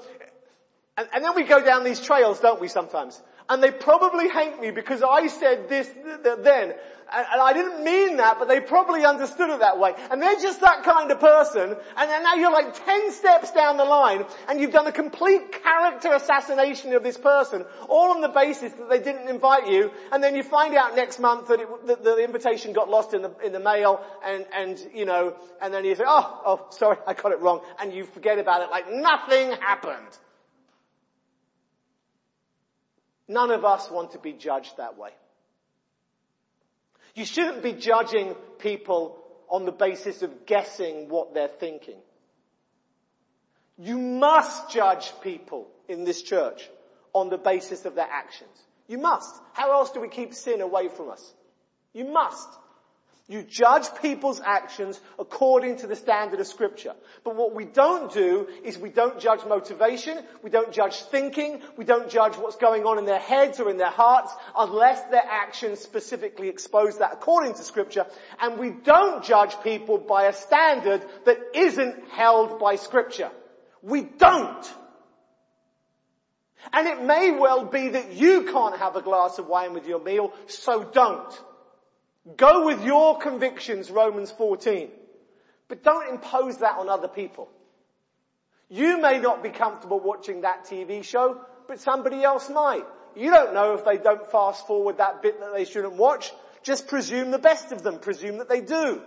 [0.97, 3.21] And, and then we go down these trails, don't we, sometimes?
[3.49, 5.91] And they probably hate me because I said this
[6.43, 6.75] then.
[7.13, 9.95] And, I didn't mean that, but they probably understood it that way.
[10.11, 11.77] And they're just that kind of person.
[11.97, 15.63] And then now you're like 10 steps down the line and you've done a complete
[15.63, 19.91] character assassination of this person, all on the basis that they didn't invite you.
[20.13, 23.23] And then you find out next month that, it, that the invitation got lost in
[23.23, 26.99] the, in the mail and, and, you know, and then you say, oh, oh, sorry,
[27.07, 27.61] I got it wrong.
[27.81, 30.19] And you forget about it like nothing happened.
[33.29, 35.11] None of us want to be judged that way.
[37.15, 39.17] You shouldn't be judging people
[39.49, 41.99] on the basis of guessing what they're thinking.
[43.79, 46.69] You must judge people in this church
[47.13, 48.51] on the basis of their actions.
[48.89, 49.35] You must.
[49.53, 51.35] How else do we keep sin away from us?
[51.93, 52.49] You must.
[53.27, 56.93] You judge people's actions according to the standard of scripture.
[57.25, 61.87] But what we don't do is we don't judge motivation, we don't judge thinking, we
[61.87, 65.81] don't judge what's going on in their heads or in their hearts unless their actions
[65.81, 68.05] specifically expose that according to scripture.
[68.43, 73.31] And we don't judge people by a standard that isn't held by scripture.
[73.81, 74.75] We don't.
[76.75, 80.03] And it may well be that you can't have a glass of wine with your
[80.03, 81.43] meal, so don't.
[82.37, 84.91] Go with your convictions, Romans 14.
[85.69, 87.49] But don't impose that on other people.
[88.69, 92.85] You may not be comfortable watching that TV show, but somebody else might.
[93.15, 96.33] You don't know if they don't fast forward that bit that they shouldn't watch.
[96.63, 97.99] Just presume the best of them.
[97.99, 99.03] Presume that they do.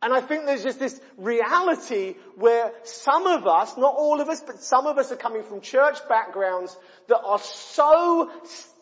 [0.00, 4.40] And I think there's just this reality where some of us, not all of us,
[4.40, 6.76] but some of us are coming from church backgrounds
[7.08, 8.30] that are so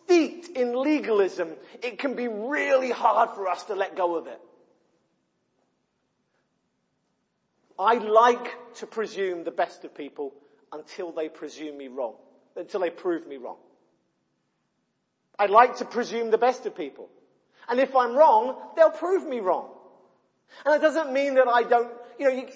[0.05, 1.49] steeped in legalism,
[1.81, 4.39] it can be really hard for us to let go of it.
[7.77, 10.33] I like to presume the best of people
[10.71, 12.15] until they presume me wrong,
[12.55, 13.57] until they prove me wrong.
[15.37, 17.09] I like to presume the best of people.
[17.67, 19.69] And if I'm wrong, they'll prove me wrong.
[20.65, 22.47] And it doesn't mean that I don't, you know, you,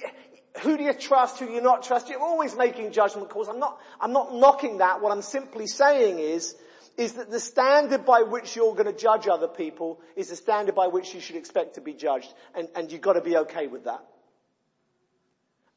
[0.61, 2.07] who do you trust, who do you not trust?
[2.09, 3.49] You're always making judgment calls.
[3.49, 5.01] I'm not, I'm not knocking that.
[5.01, 6.55] What I'm simply saying is
[6.99, 10.75] is that the standard by which you're going to judge other people is the standard
[10.75, 12.31] by which you should expect to be judged.
[12.53, 14.03] And, and you've got to be okay with that.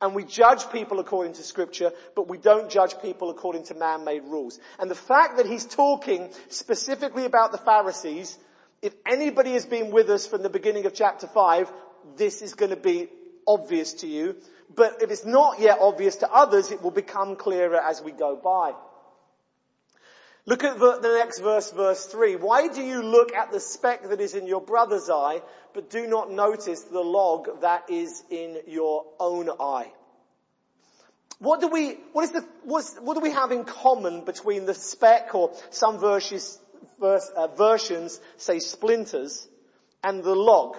[0.01, 4.25] And we judge people according to scripture, but we don't judge people according to man-made
[4.25, 4.59] rules.
[4.81, 8.37] And the fact that he's talking specifically about the Pharisees,
[8.83, 11.73] if anybody has been with us from the beginning of chapter 5,
[12.17, 13.09] this is going to be
[13.47, 14.35] obvious to you.
[14.75, 18.35] But if it's not yet obvious to others, it will become clearer as we go
[18.35, 18.73] by.
[20.45, 22.37] Look at the, next verse, verse 3.
[22.37, 25.41] Why do you look at the speck that is in your brother's eye,
[25.73, 29.93] but do not notice the log that is in your own eye?
[31.39, 35.35] What do we, what is the, what do we have in common between the speck
[35.35, 36.59] or some verses,
[37.01, 39.47] verse, uh, versions say splinters
[40.03, 40.77] and the log?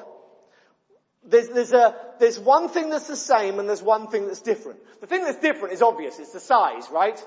[1.26, 4.80] There's, there's, a, there's one thing that's the same and there's one thing that's different.
[5.00, 7.22] The thing that's different is obvious, it's the size, right?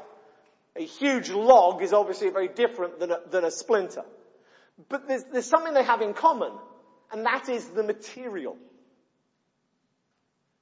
[0.77, 4.05] A huge log is obviously very different than a, than a splinter.
[4.89, 6.53] But there's, there's something they have in common,
[7.11, 8.57] and that is the material.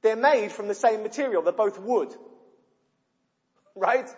[0.03, 1.43] They're made from the same material.
[1.43, 2.15] They're both wood.
[3.75, 4.09] Right?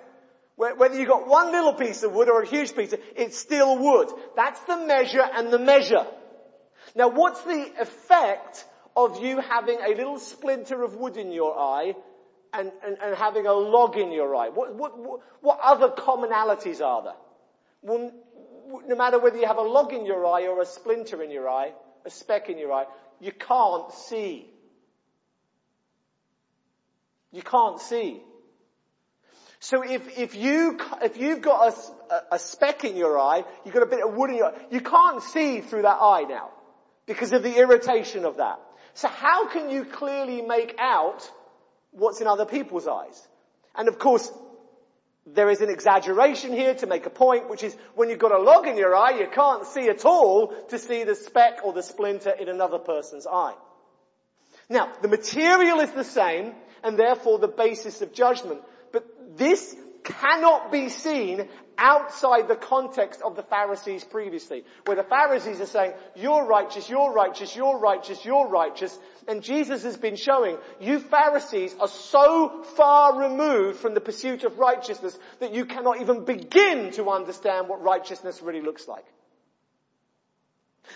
[0.57, 4.09] Whether you've got one little piece of wood or a huge piece, it's still wood.
[4.35, 6.07] That's the measure and the measure.
[6.95, 8.65] Now what's the effect
[8.97, 11.95] of you having a little splinter of wood in your eye
[12.57, 14.49] and, and, and having a log in your eye?
[14.49, 17.13] What, what, what, other commonalities are there?
[17.83, 18.13] Well,
[18.87, 21.49] no matter whether you have a log in your eye or a splinter in your
[21.49, 21.73] eye,
[22.05, 22.87] a speck in your eye,
[23.21, 24.51] you can't see.
[27.33, 28.23] You can't see.
[29.59, 31.75] So if, if you, if you've got
[32.11, 34.59] a, a speck in your eye, you've got a bit of wood in your eye,
[34.71, 36.51] you can't see through that eye now
[37.07, 38.61] because of the irritation of that.
[38.95, 41.31] So how can you clearly make out
[41.97, 43.27] what's in other people's eyes?
[43.75, 44.31] And of course,
[45.27, 48.43] there is an exaggeration here to make a point, which is when you've got a
[48.43, 51.83] log in your eye, you can't see at all to see the speck or the
[51.83, 53.55] splinter in another person's eye.
[54.69, 58.61] Now, the material is the same, and therefore the basis of judgment.
[58.93, 59.05] But
[59.37, 59.75] this
[60.05, 61.49] cannot be seen
[61.79, 67.13] outside the context of the Pharisees previously, where the Pharisees are saying, you're righteous, you're
[67.13, 68.99] righteous, you're righteous, you're righteous,
[69.29, 74.59] and Jesus has been showing, you Pharisees are so far removed from the pursuit of
[74.59, 79.05] righteousness that you cannot even begin to understand what righteousness really looks like.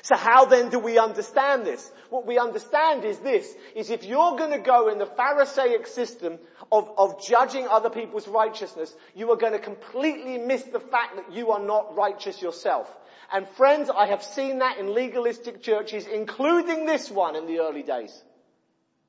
[0.02, 1.90] So how then do we understand this?
[2.08, 6.38] What we understand is this, is if you're going to go in the Pharisaic system
[6.72, 11.32] of, of judging other people's righteousness, you are going to completely miss the fact that
[11.32, 12.88] you are not righteous yourself.
[13.32, 17.82] And friends, I have seen that in legalistic churches, including this one in the early
[17.82, 18.12] days.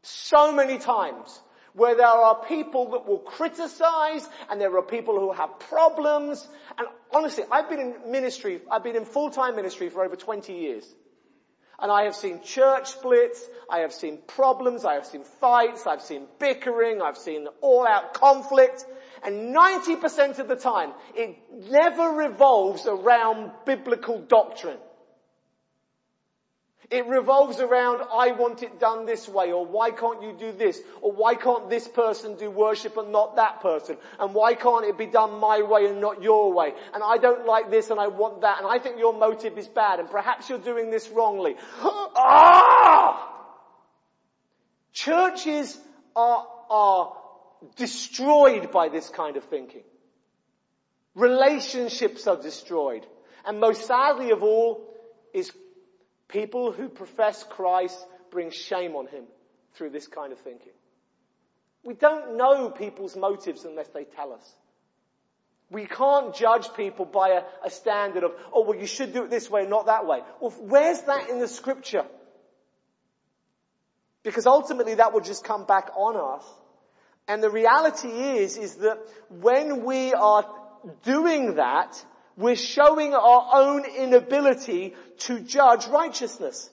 [0.04, 1.40] So many times
[1.74, 6.48] where there are people that will criticize and there are people who have problems.
[6.78, 10.86] And honestly, I've been in ministry, I've been in full-time ministry for over 20 years.
[11.80, 16.04] And I have seen church splits, I have seen problems, I have seen fights, I've
[16.04, 18.86] seen bickering, I've seen all out conflict.
[19.24, 24.78] And 90% of the time, it never revolves around biblical doctrine.
[26.92, 30.78] It revolves around, I want it done this way, or why can't you do this,
[31.02, 34.98] or why can't this person do worship and not that person, and why can't it
[34.98, 38.08] be done my way and not your way, and I don't like this and I
[38.08, 41.56] want that, and I think your motive is bad, and perhaps you're doing this wrongly.
[41.80, 43.30] ah!
[44.92, 45.80] Churches
[46.14, 47.14] are, are
[47.78, 49.84] destroyed by this kind of thinking.
[51.16, 53.06] Relationships are destroyed.
[53.46, 54.88] And most sadly of all
[55.34, 55.52] is
[56.32, 57.98] People who profess Christ
[58.32, 59.26] bring shame on him
[59.74, 60.72] through this kind of thinking.
[61.84, 64.56] We don't know people's motives unless they tell us.
[65.70, 69.30] We can't judge people by a, a, standard of, oh, well, you should do it
[69.30, 70.20] this way, not that way.
[70.42, 72.04] Well, where's that in the scripture?
[74.24, 76.46] Because ultimately that will just come back on us.
[77.28, 80.46] And the reality is, is that when we are
[81.04, 82.04] doing that,
[82.38, 86.70] we're showing our own inability to judge righteousness.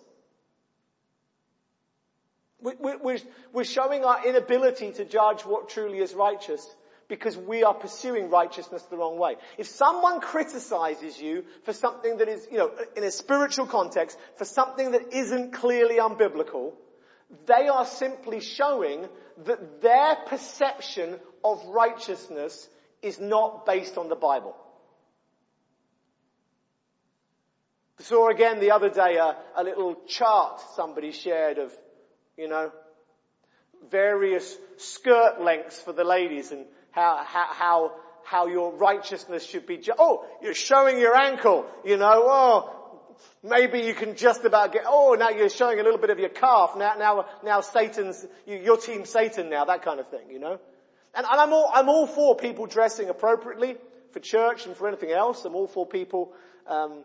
[2.61, 6.67] We're showing our inability to judge what truly is righteous
[7.09, 9.37] because we are pursuing righteousness the wrong way.
[9.57, 14.45] If someone criticizes you for something that is, you know, in a spiritual context, for
[14.45, 16.73] something that isn't clearly unbiblical,
[17.47, 19.07] they are simply showing
[19.45, 22.69] that their perception of righteousness
[23.01, 24.57] is not based on the Bible.
[28.01, 31.73] Saw again the other day a, a little chart somebody shared of,
[32.37, 32.71] you know,
[33.91, 37.93] various skirt lengths for the ladies and how, how, how,
[38.25, 39.79] how your righteousness should be.
[39.79, 42.75] Ju- oh, you're showing your ankle, you know, oh,
[43.43, 46.29] maybe you can just about get, oh, now you're showing a little bit of your
[46.29, 46.75] calf.
[46.77, 50.59] Now, now, now Satan's, your team Satan now, that kind of thing, you know.
[51.15, 53.77] And, and I'm all, I'm all for people dressing appropriately
[54.13, 55.45] for church and for anything else.
[55.45, 56.33] I'm all for people,
[56.67, 57.05] um,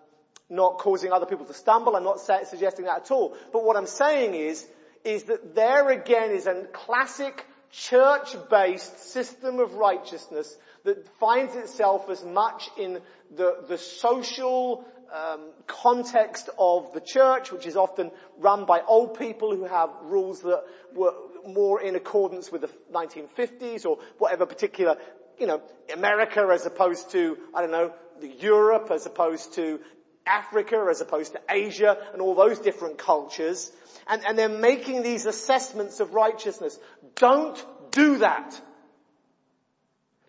[0.53, 1.95] not causing other people to stumble.
[1.95, 3.35] I'm not suggesting that at all.
[3.51, 4.65] But what I'm saying is,
[5.03, 12.23] is that there again is a classic church-based system of righteousness that finds itself as
[12.23, 12.99] much in
[13.35, 19.55] the, the social um, context of the church, which is often run by old people
[19.55, 21.13] who have rules that were
[21.47, 24.97] more in accordance with the 1950s or whatever particular,
[25.39, 25.61] you know,
[25.93, 27.91] America as opposed to, I don't know,
[28.39, 29.79] Europe as opposed to
[30.25, 33.71] Africa as opposed to Asia and all those different cultures.
[34.07, 36.77] And, and they're making these assessments of righteousness.
[37.15, 38.59] Don't do that.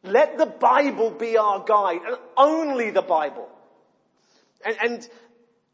[0.02, 3.48] Let the Bible be our guide and only the Bible.
[4.64, 5.08] And, and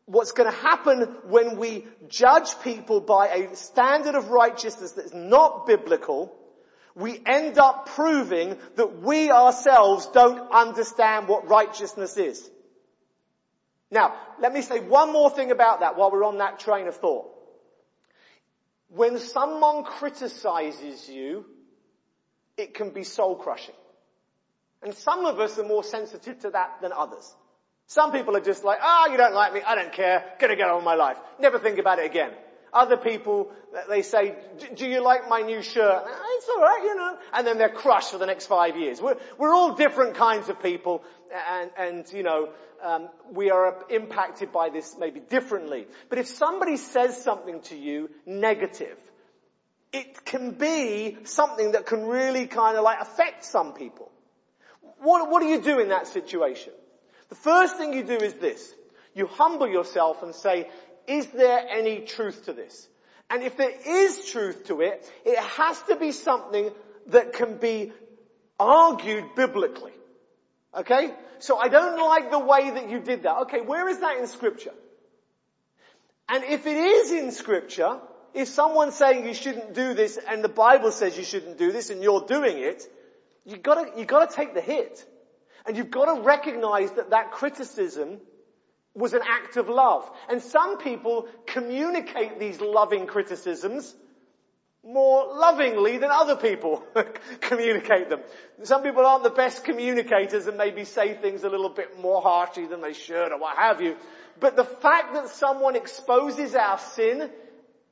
[0.06, 5.66] what's going to happen when we judge people by a standard of righteousness that's not
[5.66, 6.34] biblical,
[6.94, 12.48] we end up proving that we ourselves don't understand what righteousness is.
[13.90, 16.96] Now, let me say one more thing about that while we're on that train of
[16.96, 17.26] thought.
[18.90, 21.44] when someone criticizes you,
[22.56, 23.74] it can be soul crushing.
[24.82, 27.34] And some of us are more sensitive to that than others.
[27.86, 30.56] Some people are just like, ah, oh, you don't like me, I don't care, gonna
[30.56, 31.16] get on with my life.
[31.38, 32.32] Never think about it again.
[32.72, 33.50] Other people,
[33.88, 34.34] they say,
[34.76, 36.04] do you like my new shirt?
[36.06, 37.18] It's alright, you know.
[37.32, 39.00] And then they're crushed for the next five years.
[39.00, 41.02] We're, we're all different kinds of people
[41.32, 42.50] and, and you know,
[42.82, 45.86] um, we are impacted by this maybe differently.
[46.08, 48.96] But if somebody says something to you negative,
[49.92, 54.10] it can be something that can really kind of like affect some people.
[55.00, 56.72] What, what do you do in that situation?
[57.28, 58.74] The first thing you do is this.
[59.14, 60.68] You humble yourself and say,
[61.10, 62.88] is there any truth to this?
[63.28, 66.70] And if there is truth to it, it has to be something
[67.08, 67.92] that can be
[68.58, 69.92] argued biblically.
[70.76, 71.12] Okay?
[71.40, 73.38] So I don't like the way that you did that.
[73.42, 74.74] Okay, where is that in scripture?
[76.28, 77.98] And if it is in scripture,
[78.34, 81.90] if someone's saying you shouldn't do this and the Bible says you shouldn't do this
[81.90, 82.86] and you're doing it,
[83.44, 85.04] you gotta, you gotta take the hit.
[85.66, 88.20] And you've gotta recognize that that criticism
[89.00, 90.08] was an act of love.
[90.28, 93.94] And some people communicate these loving criticisms
[94.84, 96.82] more lovingly than other people
[97.40, 98.20] communicate them.
[98.62, 102.66] Some people aren't the best communicators and maybe say things a little bit more harshly
[102.66, 103.96] than they should or what have you.
[104.38, 107.30] But the fact that someone exposes our sin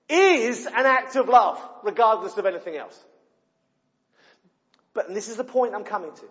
[0.08, 2.98] is an act of love, regardless of anything else.
[4.94, 6.24] But, and this is the point I'm coming to.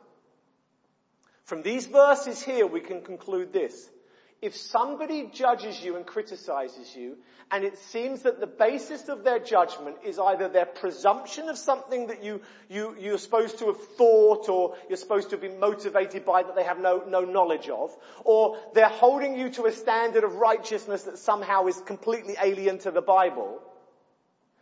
[1.44, 3.88] From these verses here, we can conclude this
[4.42, 7.18] if somebody judges you and criticizes you,
[7.50, 12.08] and it seems that the basis of their judgment is either their presumption of something
[12.08, 16.44] that you, you, you're supposed to have thought or you're supposed to been motivated by
[16.44, 20.36] that they have no, no knowledge of, or they're holding you to a standard of
[20.36, 23.62] righteousness that somehow is completely alien to the Bible,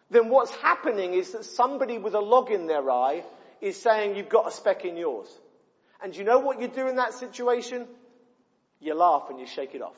[0.10, 3.24] then what's happening is that somebody with a log in their eye
[3.62, 5.28] is saying you've got a speck in yours.
[6.04, 7.88] And you know what you do in that situation?
[8.80, 9.98] You laugh and you shake it off.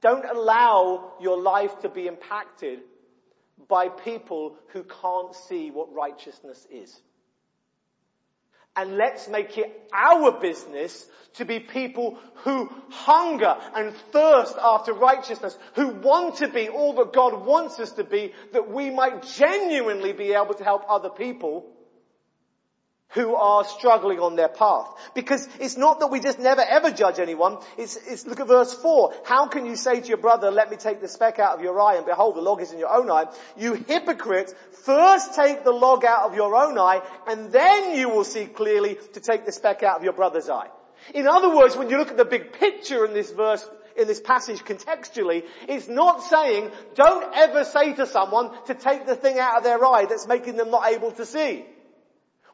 [0.00, 2.80] Don't allow your life to be impacted
[3.68, 6.98] by people who can't see what righteousness is.
[8.76, 15.58] And let's make it our business to be people who hunger and thirst after righteousness,
[15.74, 20.12] who want to be all that God wants us to be, that we might genuinely
[20.12, 21.66] be able to help other people
[23.10, 24.86] who are struggling on their path.
[25.14, 27.58] Because it's not that we just never ever judge anyone.
[27.76, 29.14] It's, it's, look at verse 4.
[29.24, 31.80] How can you say to your brother, let me take the speck out of your
[31.80, 33.26] eye and behold the log is in your own eye?
[33.56, 34.54] You hypocrite,
[34.84, 38.96] first take the log out of your own eye and then you will see clearly
[39.14, 40.68] to take the speck out of your brother's eye.
[41.14, 44.20] In other words, when you look at the big picture in this verse, in this
[44.20, 49.56] passage contextually, it's not saying, don't ever say to someone to take the thing out
[49.56, 51.64] of their eye that's making them not able to see.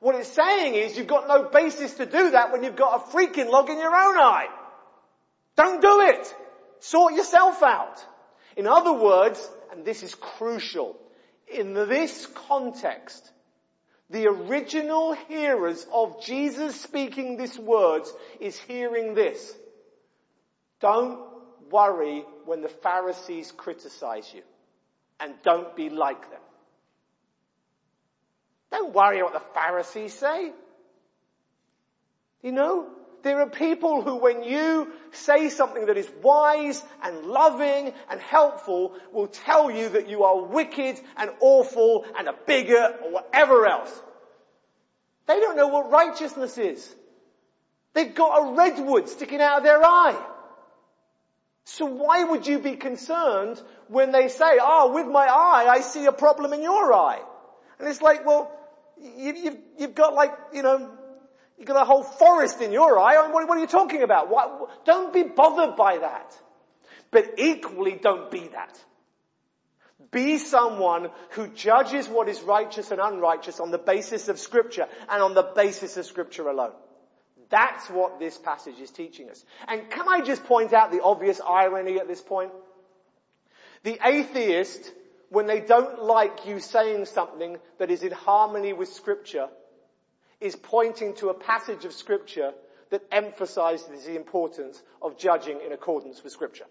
[0.07, 3.11] What it's saying is you've got no basis to do that when you've got a
[3.11, 4.47] freaking log in your own eye.
[5.57, 6.33] Don't do it.
[6.79, 7.99] Sort yourself out.
[8.57, 10.97] In other words, and this is crucial,
[11.53, 13.33] in this context,
[14.09, 19.53] the original hearers of Jesus speaking these words is hearing this.
[20.79, 21.19] Don't
[21.69, 24.43] worry when the Pharisees criticize you.
[25.19, 26.46] And don't be like them.
[28.77, 30.53] Don't worry what the Pharisees say.
[32.43, 32.87] You know,
[33.23, 38.93] there are people who when you say something that is wise and loving and helpful
[39.13, 43.91] will tell you that you are wicked and awful and a bigot or whatever else.
[45.27, 46.95] They don't know what righteousness is.
[47.95, 50.23] They've got a redwood sticking out of their eye.
[51.65, 53.59] So why would you be concerned
[53.89, 57.23] when they say, oh, with my eye I see a problem in your eye?
[57.79, 58.53] And it's like, well,
[59.01, 60.91] you, you've, you've got like, you know,
[61.59, 63.29] you've got a whole forest in your eye.
[63.29, 64.31] What, what are you talking about?
[64.85, 66.37] Don't be bothered by that.
[67.11, 68.79] But equally, don't be that.
[70.11, 75.23] Be someone who judges what is righteous and unrighteous on the basis of scripture and
[75.23, 76.73] on the basis of scripture alone.
[77.49, 79.45] That's what this passage is teaching us.
[79.69, 82.51] And can I just point out the obvious irony at this point?
[83.85, 84.93] The atheist
[85.31, 89.49] when they don't like you saying something that is in harmony with scripture
[90.41, 92.53] is pointing to a passage of scripture
[92.91, 96.67] that emphasizes the importance of judging in accordance with scripture.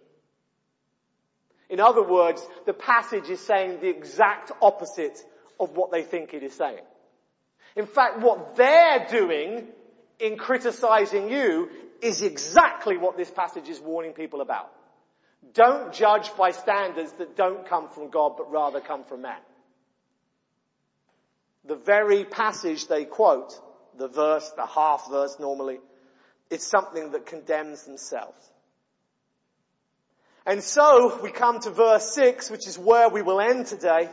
[1.69, 5.17] In other words, the passage is saying the exact opposite
[5.59, 6.83] of what they think it is saying.
[7.75, 9.67] In fact, what they're doing
[10.19, 11.69] in criticizing you
[12.01, 14.71] is exactly what this passage is warning people about.
[15.53, 19.39] Don't judge by standards that don't come from God but rather come from man.
[21.65, 23.59] The very passage they quote,
[23.97, 25.79] the verse, the half verse normally,
[26.49, 28.37] is something that condemns themselves.
[30.45, 34.09] And so we come to verse 6, which is where we will end today.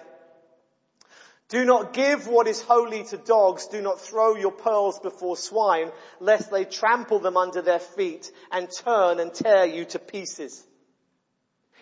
[1.51, 3.67] Do not give what is holy to dogs.
[3.67, 8.71] Do not throw your pearls before swine, lest they trample them under their feet and
[8.71, 10.67] turn and tear you to pieces.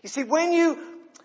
[0.03, 0.79] You see, when you,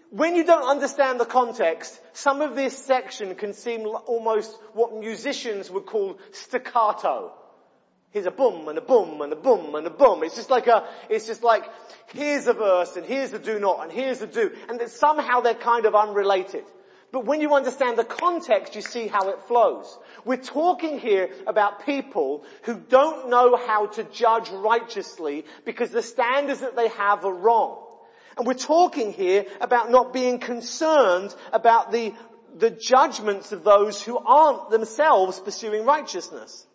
[0.09, 5.71] when you don't understand the context, some of this section can seem almost what musicians
[5.71, 7.33] would call staccato.
[8.11, 10.23] Here's a boom and a boom and a boom and a boom.
[10.23, 11.63] It's just like a, it's just like,
[12.13, 14.51] here's a verse and here's a do not and here's a do.
[14.69, 16.63] And that somehow they're kind of unrelated.
[17.11, 19.97] But when you understand the context, you see how it flows.
[20.25, 26.61] We're talking here about people who don't know how to judge righteously because the standards
[26.61, 27.84] that they have are wrong.
[28.37, 32.13] And we're talking here about not being concerned about the,
[32.57, 36.65] the judgments of those who aren't themselves pursuing righteousness.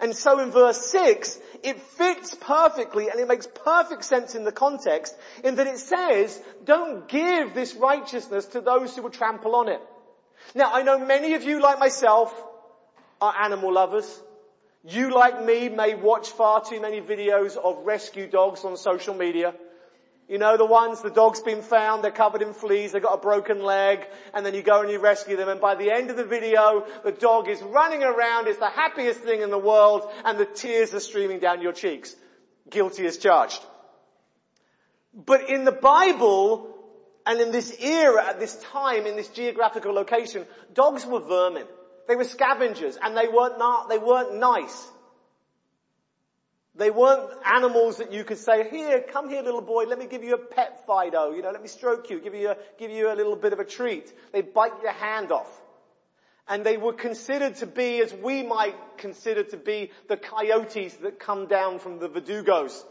[0.00, 4.50] And so in verse 6, it fits perfectly and it makes perfect sense in the
[4.50, 9.68] context in that it says, don't give this righteousness to those who will trample on
[9.68, 9.80] it.
[10.54, 12.34] Now I know many of you like myself
[13.20, 14.20] are animal lovers.
[14.84, 19.54] You like me may watch far too many videos of rescue dogs on social media.
[20.28, 23.20] You know the ones, the dog's been found, they're covered in fleas, they've got a
[23.20, 26.16] broken leg, and then you go and you rescue them, and by the end of
[26.16, 30.38] the video, the dog is running around, it's the happiest thing in the world, and
[30.38, 32.14] the tears are streaming down your cheeks.
[32.70, 33.60] Guilty as charged.
[35.12, 36.72] But in the Bible,
[37.26, 41.66] and in this era, at this time, in this geographical location, dogs were vermin.
[42.08, 44.90] They were scavengers, and they weren't not, they weren't nice.
[46.74, 50.24] They weren't animals that you could say, here, come here little boy, let me give
[50.24, 53.12] you a pet Fido, you know, let me stroke you, give you a, give you
[53.12, 54.10] a little bit of a treat.
[54.32, 55.50] They bite your hand off.
[56.48, 61.20] And they were considered to be, as we might consider to be, the coyotes that
[61.20, 62.84] come down from the Verdugos.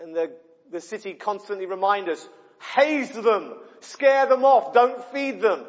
[0.00, 0.30] And the,
[0.70, 2.26] the city constantly remind us,
[2.76, 5.64] haze them, scare them off, don't feed them.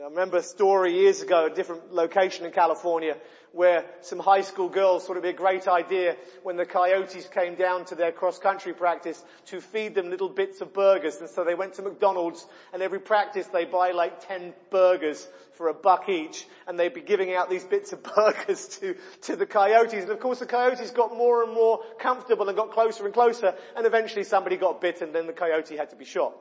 [0.00, 3.16] I remember a story years ago, a different location in California,
[3.54, 7.54] where some high school girls thought it'd be a great idea when the coyotes came
[7.54, 11.20] down to their cross country practice to feed them little bits of burgers.
[11.20, 15.68] And so they went to McDonald's and every practice they buy like 10 burgers for
[15.68, 19.46] a buck each and they'd be giving out these bits of burgers to, to the
[19.46, 20.02] coyotes.
[20.02, 23.54] And of course the coyotes got more and more comfortable and got closer and closer
[23.76, 26.34] and eventually somebody got bitten and then the coyote had to be shot.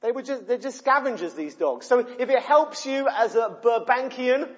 [0.00, 1.86] They were just, they're just scavengers, these dogs.
[1.86, 4.48] So if it helps you as a Burbankian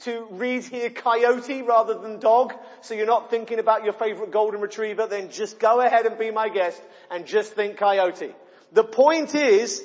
[0.00, 4.60] to read here coyote rather than dog, so you're not thinking about your favorite golden
[4.60, 6.80] retriever, then just go ahead and be my guest
[7.10, 8.34] and just think coyote.
[8.72, 9.84] The point is,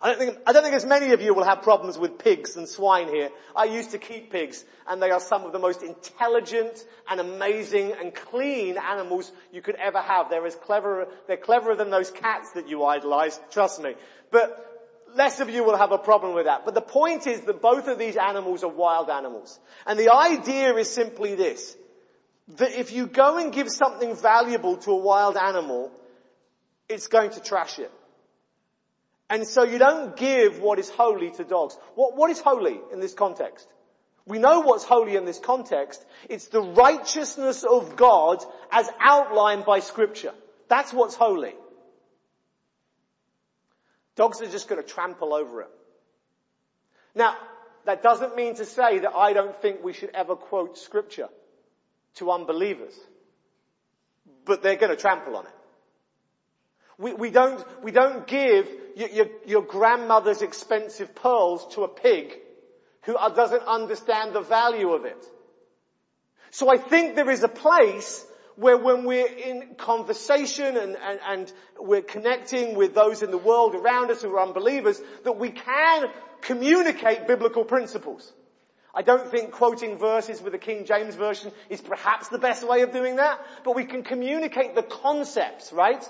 [0.00, 2.56] I don't think, I don't think as many of you will have problems with pigs
[2.56, 3.30] and swine here.
[3.56, 7.92] I used to keep pigs and they are some of the most intelligent and amazing
[7.92, 10.30] and clean animals you could ever have.
[10.30, 13.94] They're as clever, they're cleverer than those cats that you idolize, trust me.
[14.30, 14.67] But
[15.18, 16.64] less of you will have a problem with that.
[16.64, 19.58] But the point is that both of these animals are wild animals.
[19.84, 21.76] And the idea is simply this,
[22.56, 25.90] that if you go and give something valuable to a wild animal,
[26.88, 27.90] it's going to trash it.
[29.28, 31.76] And so you don't give what is holy to dogs.
[31.96, 33.68] What, what is holy in this context?
[34.24, 36.04] We know what's holy in this context.
[36.30, 40.32] It's the righteousness of God as outlined by scripture.
[40.68, 41.54] That's what's holy.
[44.18, 45.70] Dogs are just going to trample over it.
[47.14, 47.36] Now,
[47.84, 51.28] that doesn't mean to say that I don't think we should ever quote scripture
[52.16, 52.94] to unbelievers.
[54.44, 55.52] But they're going to trample on it.
[56.98, 62.34] We, we don't, we don't give your, your, your grandmother's expensive pearls to a pig
[63.02, 65.24] who uh, doesn't understand the value of it.
[66.50, 68.26] So I think there is a place
[68.58, 73.76] where when we're in conversation and, and, and, we're connecting with those in the world
[73.76, 78.32] around us who are unbelievers, that we can communicate biblical principles.
[78.92, 82.82] I don't think quoting verses with the King James Version is perhaps the best way
[82.82, 86.02] of doing that, but we can communicate the concepts, right?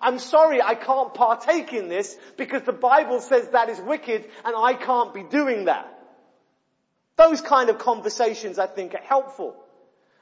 [0.00, 4.56] I'm sorry I can't partake in this because the Bible says that is wicked and
[4.56, 5.92] I can't be doing that.
[7.16, 9.61] Those kind of conversations I think are helpful.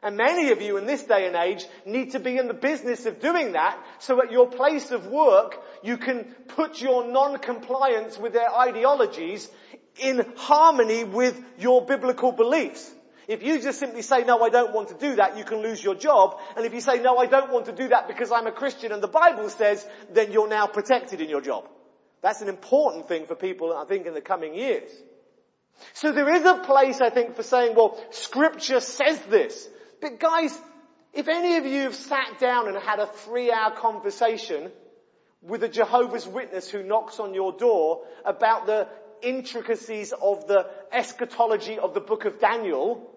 [0.02, 3.04] And many of you in this day and age need to be in the business
[3.04, 8.32] of doing that so at your place of work you can put your non-compliance with
[8.32, 9.50] their ideologies
[9.98, 12.90] in harmony with your biblical beliefs.
[13.28, 15.84] If you just simply say, no, I don't want to do that, you can lose
[15.84, 16.40] your job.
[16.56, 18.92] And if you say, no, I don't want to do that because I'm a Christian
[18.92, 21.68] and the Bible says, then you're now protected in your job.
[22.22, 24.90] That's an important thing for people, I think, in the coming years.
[25.94, 29.68] So there is a place, I think, for saying, well, scripture says this.
[30.00, 30.58] But guys,
[31.12, 34.70] if any of you have sat down and had a three hour conversation
[35.42, 38.88] with a Jehovah's Witness who knocks on your door about the
[39.22, 43.10] intricacies of the eschatology of the book of Daniel,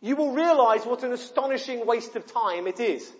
[0.00, 3.10] you will realize what an astonishing waste of time it is.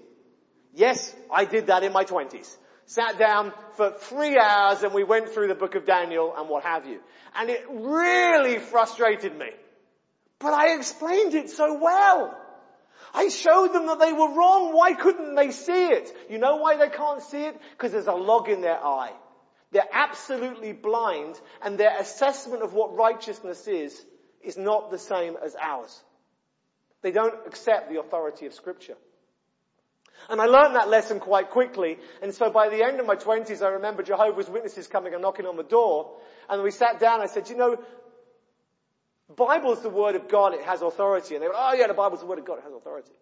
[0.74, 2.56] Yes, I did that in my twenties.
[2.86, 6.64] Sat down for three hours and we went through the book of Daniel and what
[6.64, 7.00] have you.
[7.34, 9.50] And it really frustrated me.
[10.38, 12.36] But I explained it so well.
[13.14, 14.74] I showed them that they were wrong.
[14.74, 16.10] Why couldn't they see it?
[16.30, 17.60] You know why they can't see it?
[17.72, 19.12] Because there's a log in their eye.
[19.70, 24.04] They're absolutely blind and their assessment of what righteousness is,
[24.42, 26.02] is not the same as ours.
[27.02, 28.96] They don't accept the authority of scripture.
[30.28, 31.98] And I learned that lesson quite quickly.
[32.22, 35.46] And so by the end of my twenties, I remember Jehovah's Witnesses coming and knocking
[35.46, 36.16] on the door.
[36.48, 37.20] And we sat down.
[37.20, 37.76] I said, you know,
[39.32, 41.34] Bible's the word of God, it has authority.
[41.34, 43.12] And they went, oh yeah, the Bible's the word of God, it has authority.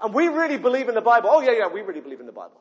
[0.00, 1.30] And we really believe in the Bible.
[1.32, 2.60] Oh yeah, yeah, we really believe in the Bible.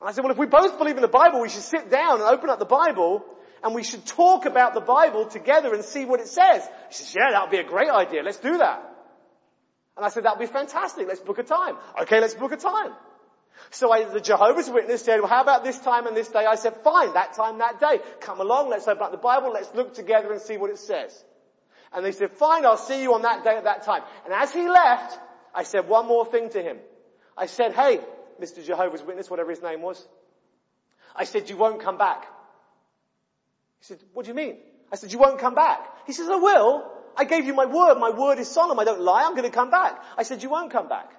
[0.00, 2.20] And I said, well if we both believe in the Bible, we should sit down
[2.20, 3.24] and open up the Bible
[3.62, 6.66] and we should talk about the Bible together and see what it says.
[6.88, 8.22] He says, yeah, that would be a great idea.
[8.22, 8.86] Let's do that.
[9.96, 11.06] And I said, that would be fantastic.
[11.06, 11.76] Let's book a time.
[12.02, 12.92] Okay, let's book a time.
[13.70, 16.44] So I, the Jehovah's Witness said, well, how about this time and this day?
[16.44, 18.00] I said, fine, that time, that day.
[18.20, 21.24] Come along, let's open up the Bible, let's look together and see what it says.
[21.92, 24.02] And they said, fine, I'll see you on that day at that time.
[24.24, 25.18] And as he left,
[25.54, 26.78] I said one more thing to him.
[27.36, 28.00] I said, hey,
[28.40, 28.64] Mr.
[28.64, 30.06] Jehovah's Witness, whatever his name was.
[31.14, 32.24] I said, you won't come back.
[33.80, 34.56] He said, what do you mean?
[34.92, 35.80] I said, you won't come back.
[36.06, 36.90] He says, I will.
[37.16, 37.98] I gave you my word.
[37.98, 38.78] My word is solemn.
[38.78, 39.24] I don't lie.
[39.24, 40.00] I'm going to come back.
[40.16, 41.10] I said, you won't come back.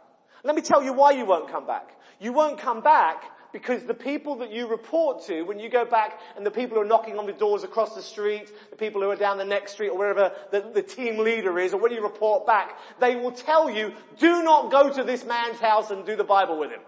[0.44, 1.90] Let me tell you why you won't come back.
[2.22, 6.20] You won't come back because the people that you report to, when you go back
[6.38, 9.10] and the people who are knocking on the doors across the street, the people who
[9.10, 12.04] are down the next street or wherever the, the team leader is, or when you
[12.04, 16.16] report back, they will tell you, do not go to this man's house and do
[16.16, 16.80] the Bible with him.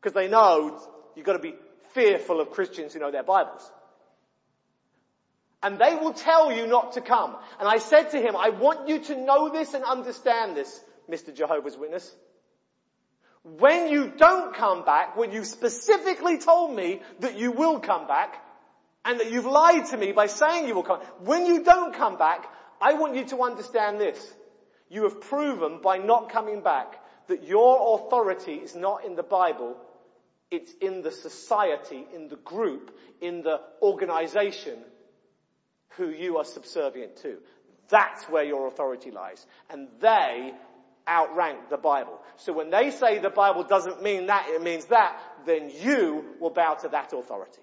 [0.00, 0.82] Because they know
[1.14, 1.54] you've got to be
[1.94, 3.62] fearful of Christians who know their Bibles.
[5.62, 7.36] And they will tell you not to come.
[7.60, 11.32] And I said to him, I want you to know this and understand this, Mr.
[11.32, 12.12] Jehovah's Witness.
[13.42, 18.44] When you don't come back, when you specifically told me that you will come back,
[19.04, 22.18] and that you've lied to me by saying you will come, when you don't come
[22.18, 22.46] back,
[22.80, 24.34] I want you to understand this.
[24.90, 29.76] You have proven by not coming back that your authority is not in the Bible,
[30.50, 34.78] it's in the society, in the group, in the organization
[35.90, 37.38] who you are subservient to.
[37.88, 39.46] That's where your authority lies.
[39.70, 40.52] And they
[41.10, 42.20] outrank the Bible.
[42.36, 46.50] So when they say the Bible doesn't mean that, it means that, then you will
[46.50, 47.62] bow to that authority.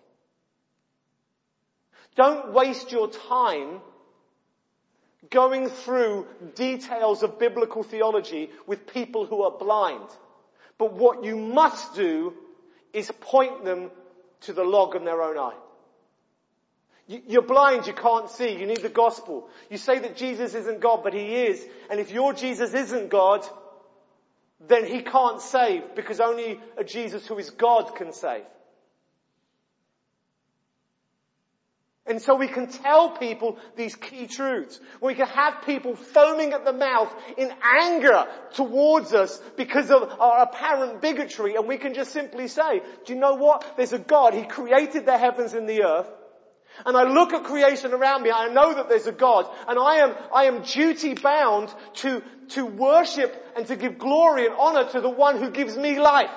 [2.15, 3.79] Don't waste your time
[5.29, 10.09] going through details of biblical theology with people who are blind.
[10.77, 12.33] But what you must do
[12.93, 13.91] is point them
[14.41, 15.57] to the log in their own eye.
[17.08, 19.47] You're blind, you can't see, you need the gospel.
[19.70, 21.66] You say that Jesus isn't God, but He is.
[21.89, 23.47] And if your Jesus isn't God,
[24.68, 28.43] then He can't save, because only a Jesus who is God can save.
[32.05, 34.80] And so we can tell people these key truths.
[35.01, 40.43] We can have people foaming at the mouth in anger towards us because of our
[40.43, 43.76] apparent bigotry and we can just simply say, do you know what?
[43.76, 44.34] There's a God.
[44.34, 46.08] He created the heavens and the earth.
[46.86, 49.95] And I look at creation around me, I know that there's a God, and I
[49.97, 55.01] am, I am duty bound to, to worship and to give glory and honor to
[55.01, 56.32] the one who gives me life.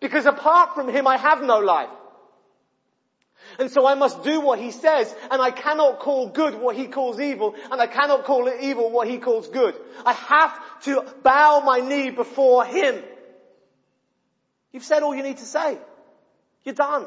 [0.00, 1.90] Because apart from him I have no life.
[3.58, 6.86] And so I must do what he says, and I cannot call good what he
[6.86, 9.74] calls evil, and I cannot call it evil what he calls good.
[10.04, 13.02] I have to bow my knee before him.
[14.72, 15.78] You've said all you need to say.
[16.64, 17.06] You're done.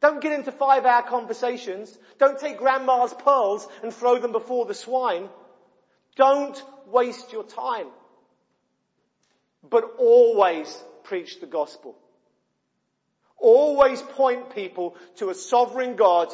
[0.00, 1.96] Don't get into five hour conversations.
[2.18, 5.28] Don't take grandma's pearls and throw them before the swine.
[6.16, 7.86] Don't waste your time.
[9.68, 10.74] But always
[11.04, 11.96] preach the gospel.
[13.36, 16.32] Always point people to a sovereign God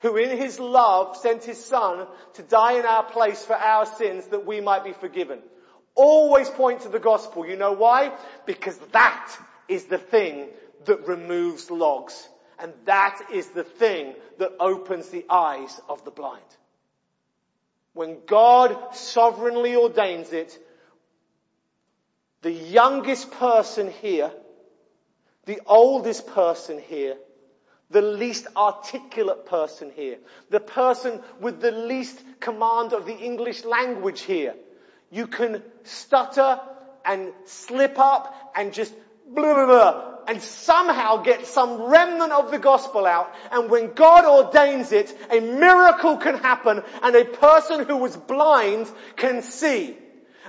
[0.00, 4.26] who in his love sent his son to die in our place for our sins
[4.28, 5.40] that we might be forgiven.
[5.94, 7.46] Always point to the gospel.
[7.46, 8.12] You know why?
[8.46, 9.36] Because that
[9.68, 10.48] is the thing
[10.86, 12.28] that removes logs.
[12.58, 16.42] And that is the thing that opens the eyes of the blind.
[17.92, 20.56] when God sovereignly ordains it,
[22.42, 24.30] the youngest person here,
[25.46, 27.16] the oldest person here,
[27.90, 30.18] the least articulate person here,
[30.48, 34.54] the person with the least command of the English language here.
[35.10, 36.60] You can stutter
[37.04, 38.94] and slip up and just
[39.34, 43.32] blah, blah, blah, and somehow get some remnant of the gospel out.
[43.50, 48.90] And when God ordains it, a miracle can happen and a person who was blind
[49.16, 49.96] can see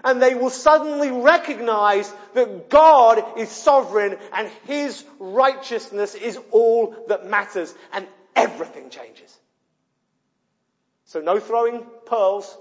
[0.04, 7.28] and they will suddenly recognize that God is sovereign and His righteousness is all that
[7.28, 9.38] matters and everything changes.
[11.06, 12.58] So no throwing pearls,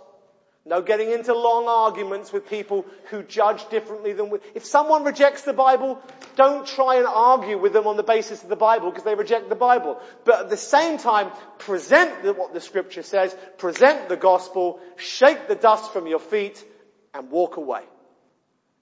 [0.71, 4.39] no getting into long arguments with people who judge differently than we.
[4.55, 6.01] If someone rejects the Bible,
[6.37, 9.49] don't try and argue with them on the basis of the Bible because they reject
[9.49, 10.01] the Bible.
[10.25, 15.57] But at the same time, present what the scripture says, present the gospel, shake the
[15.57, 16.65] dust from your feet,
[17.13, 17.83] and walk away.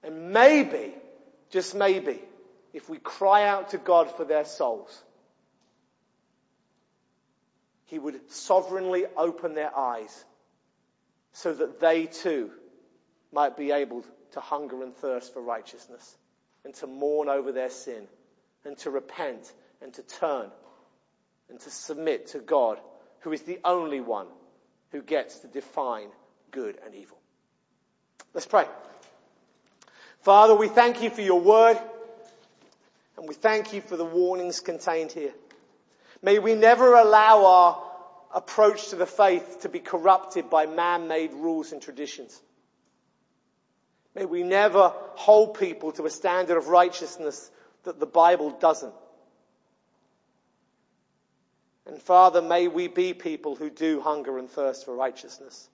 [0.03, 0.93] And maybe,
[1.49, 2.21] just maybe,
[2.71, 4.95] if we cry out to God for their souls,
[7.85, 10.25] He would sovereignly open their eyes
[11.39, 12.51] so that they too
[13.31, 16.17] might be able to hunger and thirst for righteousness
[16.65, 18.07] and to mourn over their sin
[18.65, 20.51] and to repent and to turn
[21.49, 22.77] and to submit to God
[23.21, 24.27] who is the only one
[24.91, 26.09] who gets to define
[26.51, 27.17] good and evil.
[28.33, 28.65] Let's pray.
[30.23, 31.79] Father, we thank you for your word
[33.17, 35.31] and we thank you for the warnings contained here.
[36.21, 37.88] May we never allow our
[38.33, 42.39] approach to the faith to be corrupted by man-made rules and traditions.
[44.15, 47.49] May we never hold people to a standard of righteousness
[47.83, 48.93] that the Bible doesn't.
[51.85, 55.69] And Father, may we be people who do hunger and thirst for righteousness.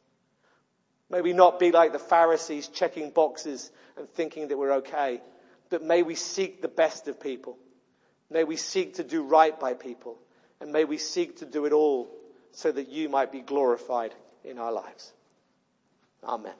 [1.09, 5.21] May we not be like the Pharisees checking boxes and thinking that we're okay,
[5.69, 7.57] but may we seek the best of people.
[8.29, 10.17] May we seek to do right by people
[10.59, 12.09] and may we seek to do it all
[12.55, 15.11] so that you might be glorified in our lives.
[16.23, 16.53] Amen.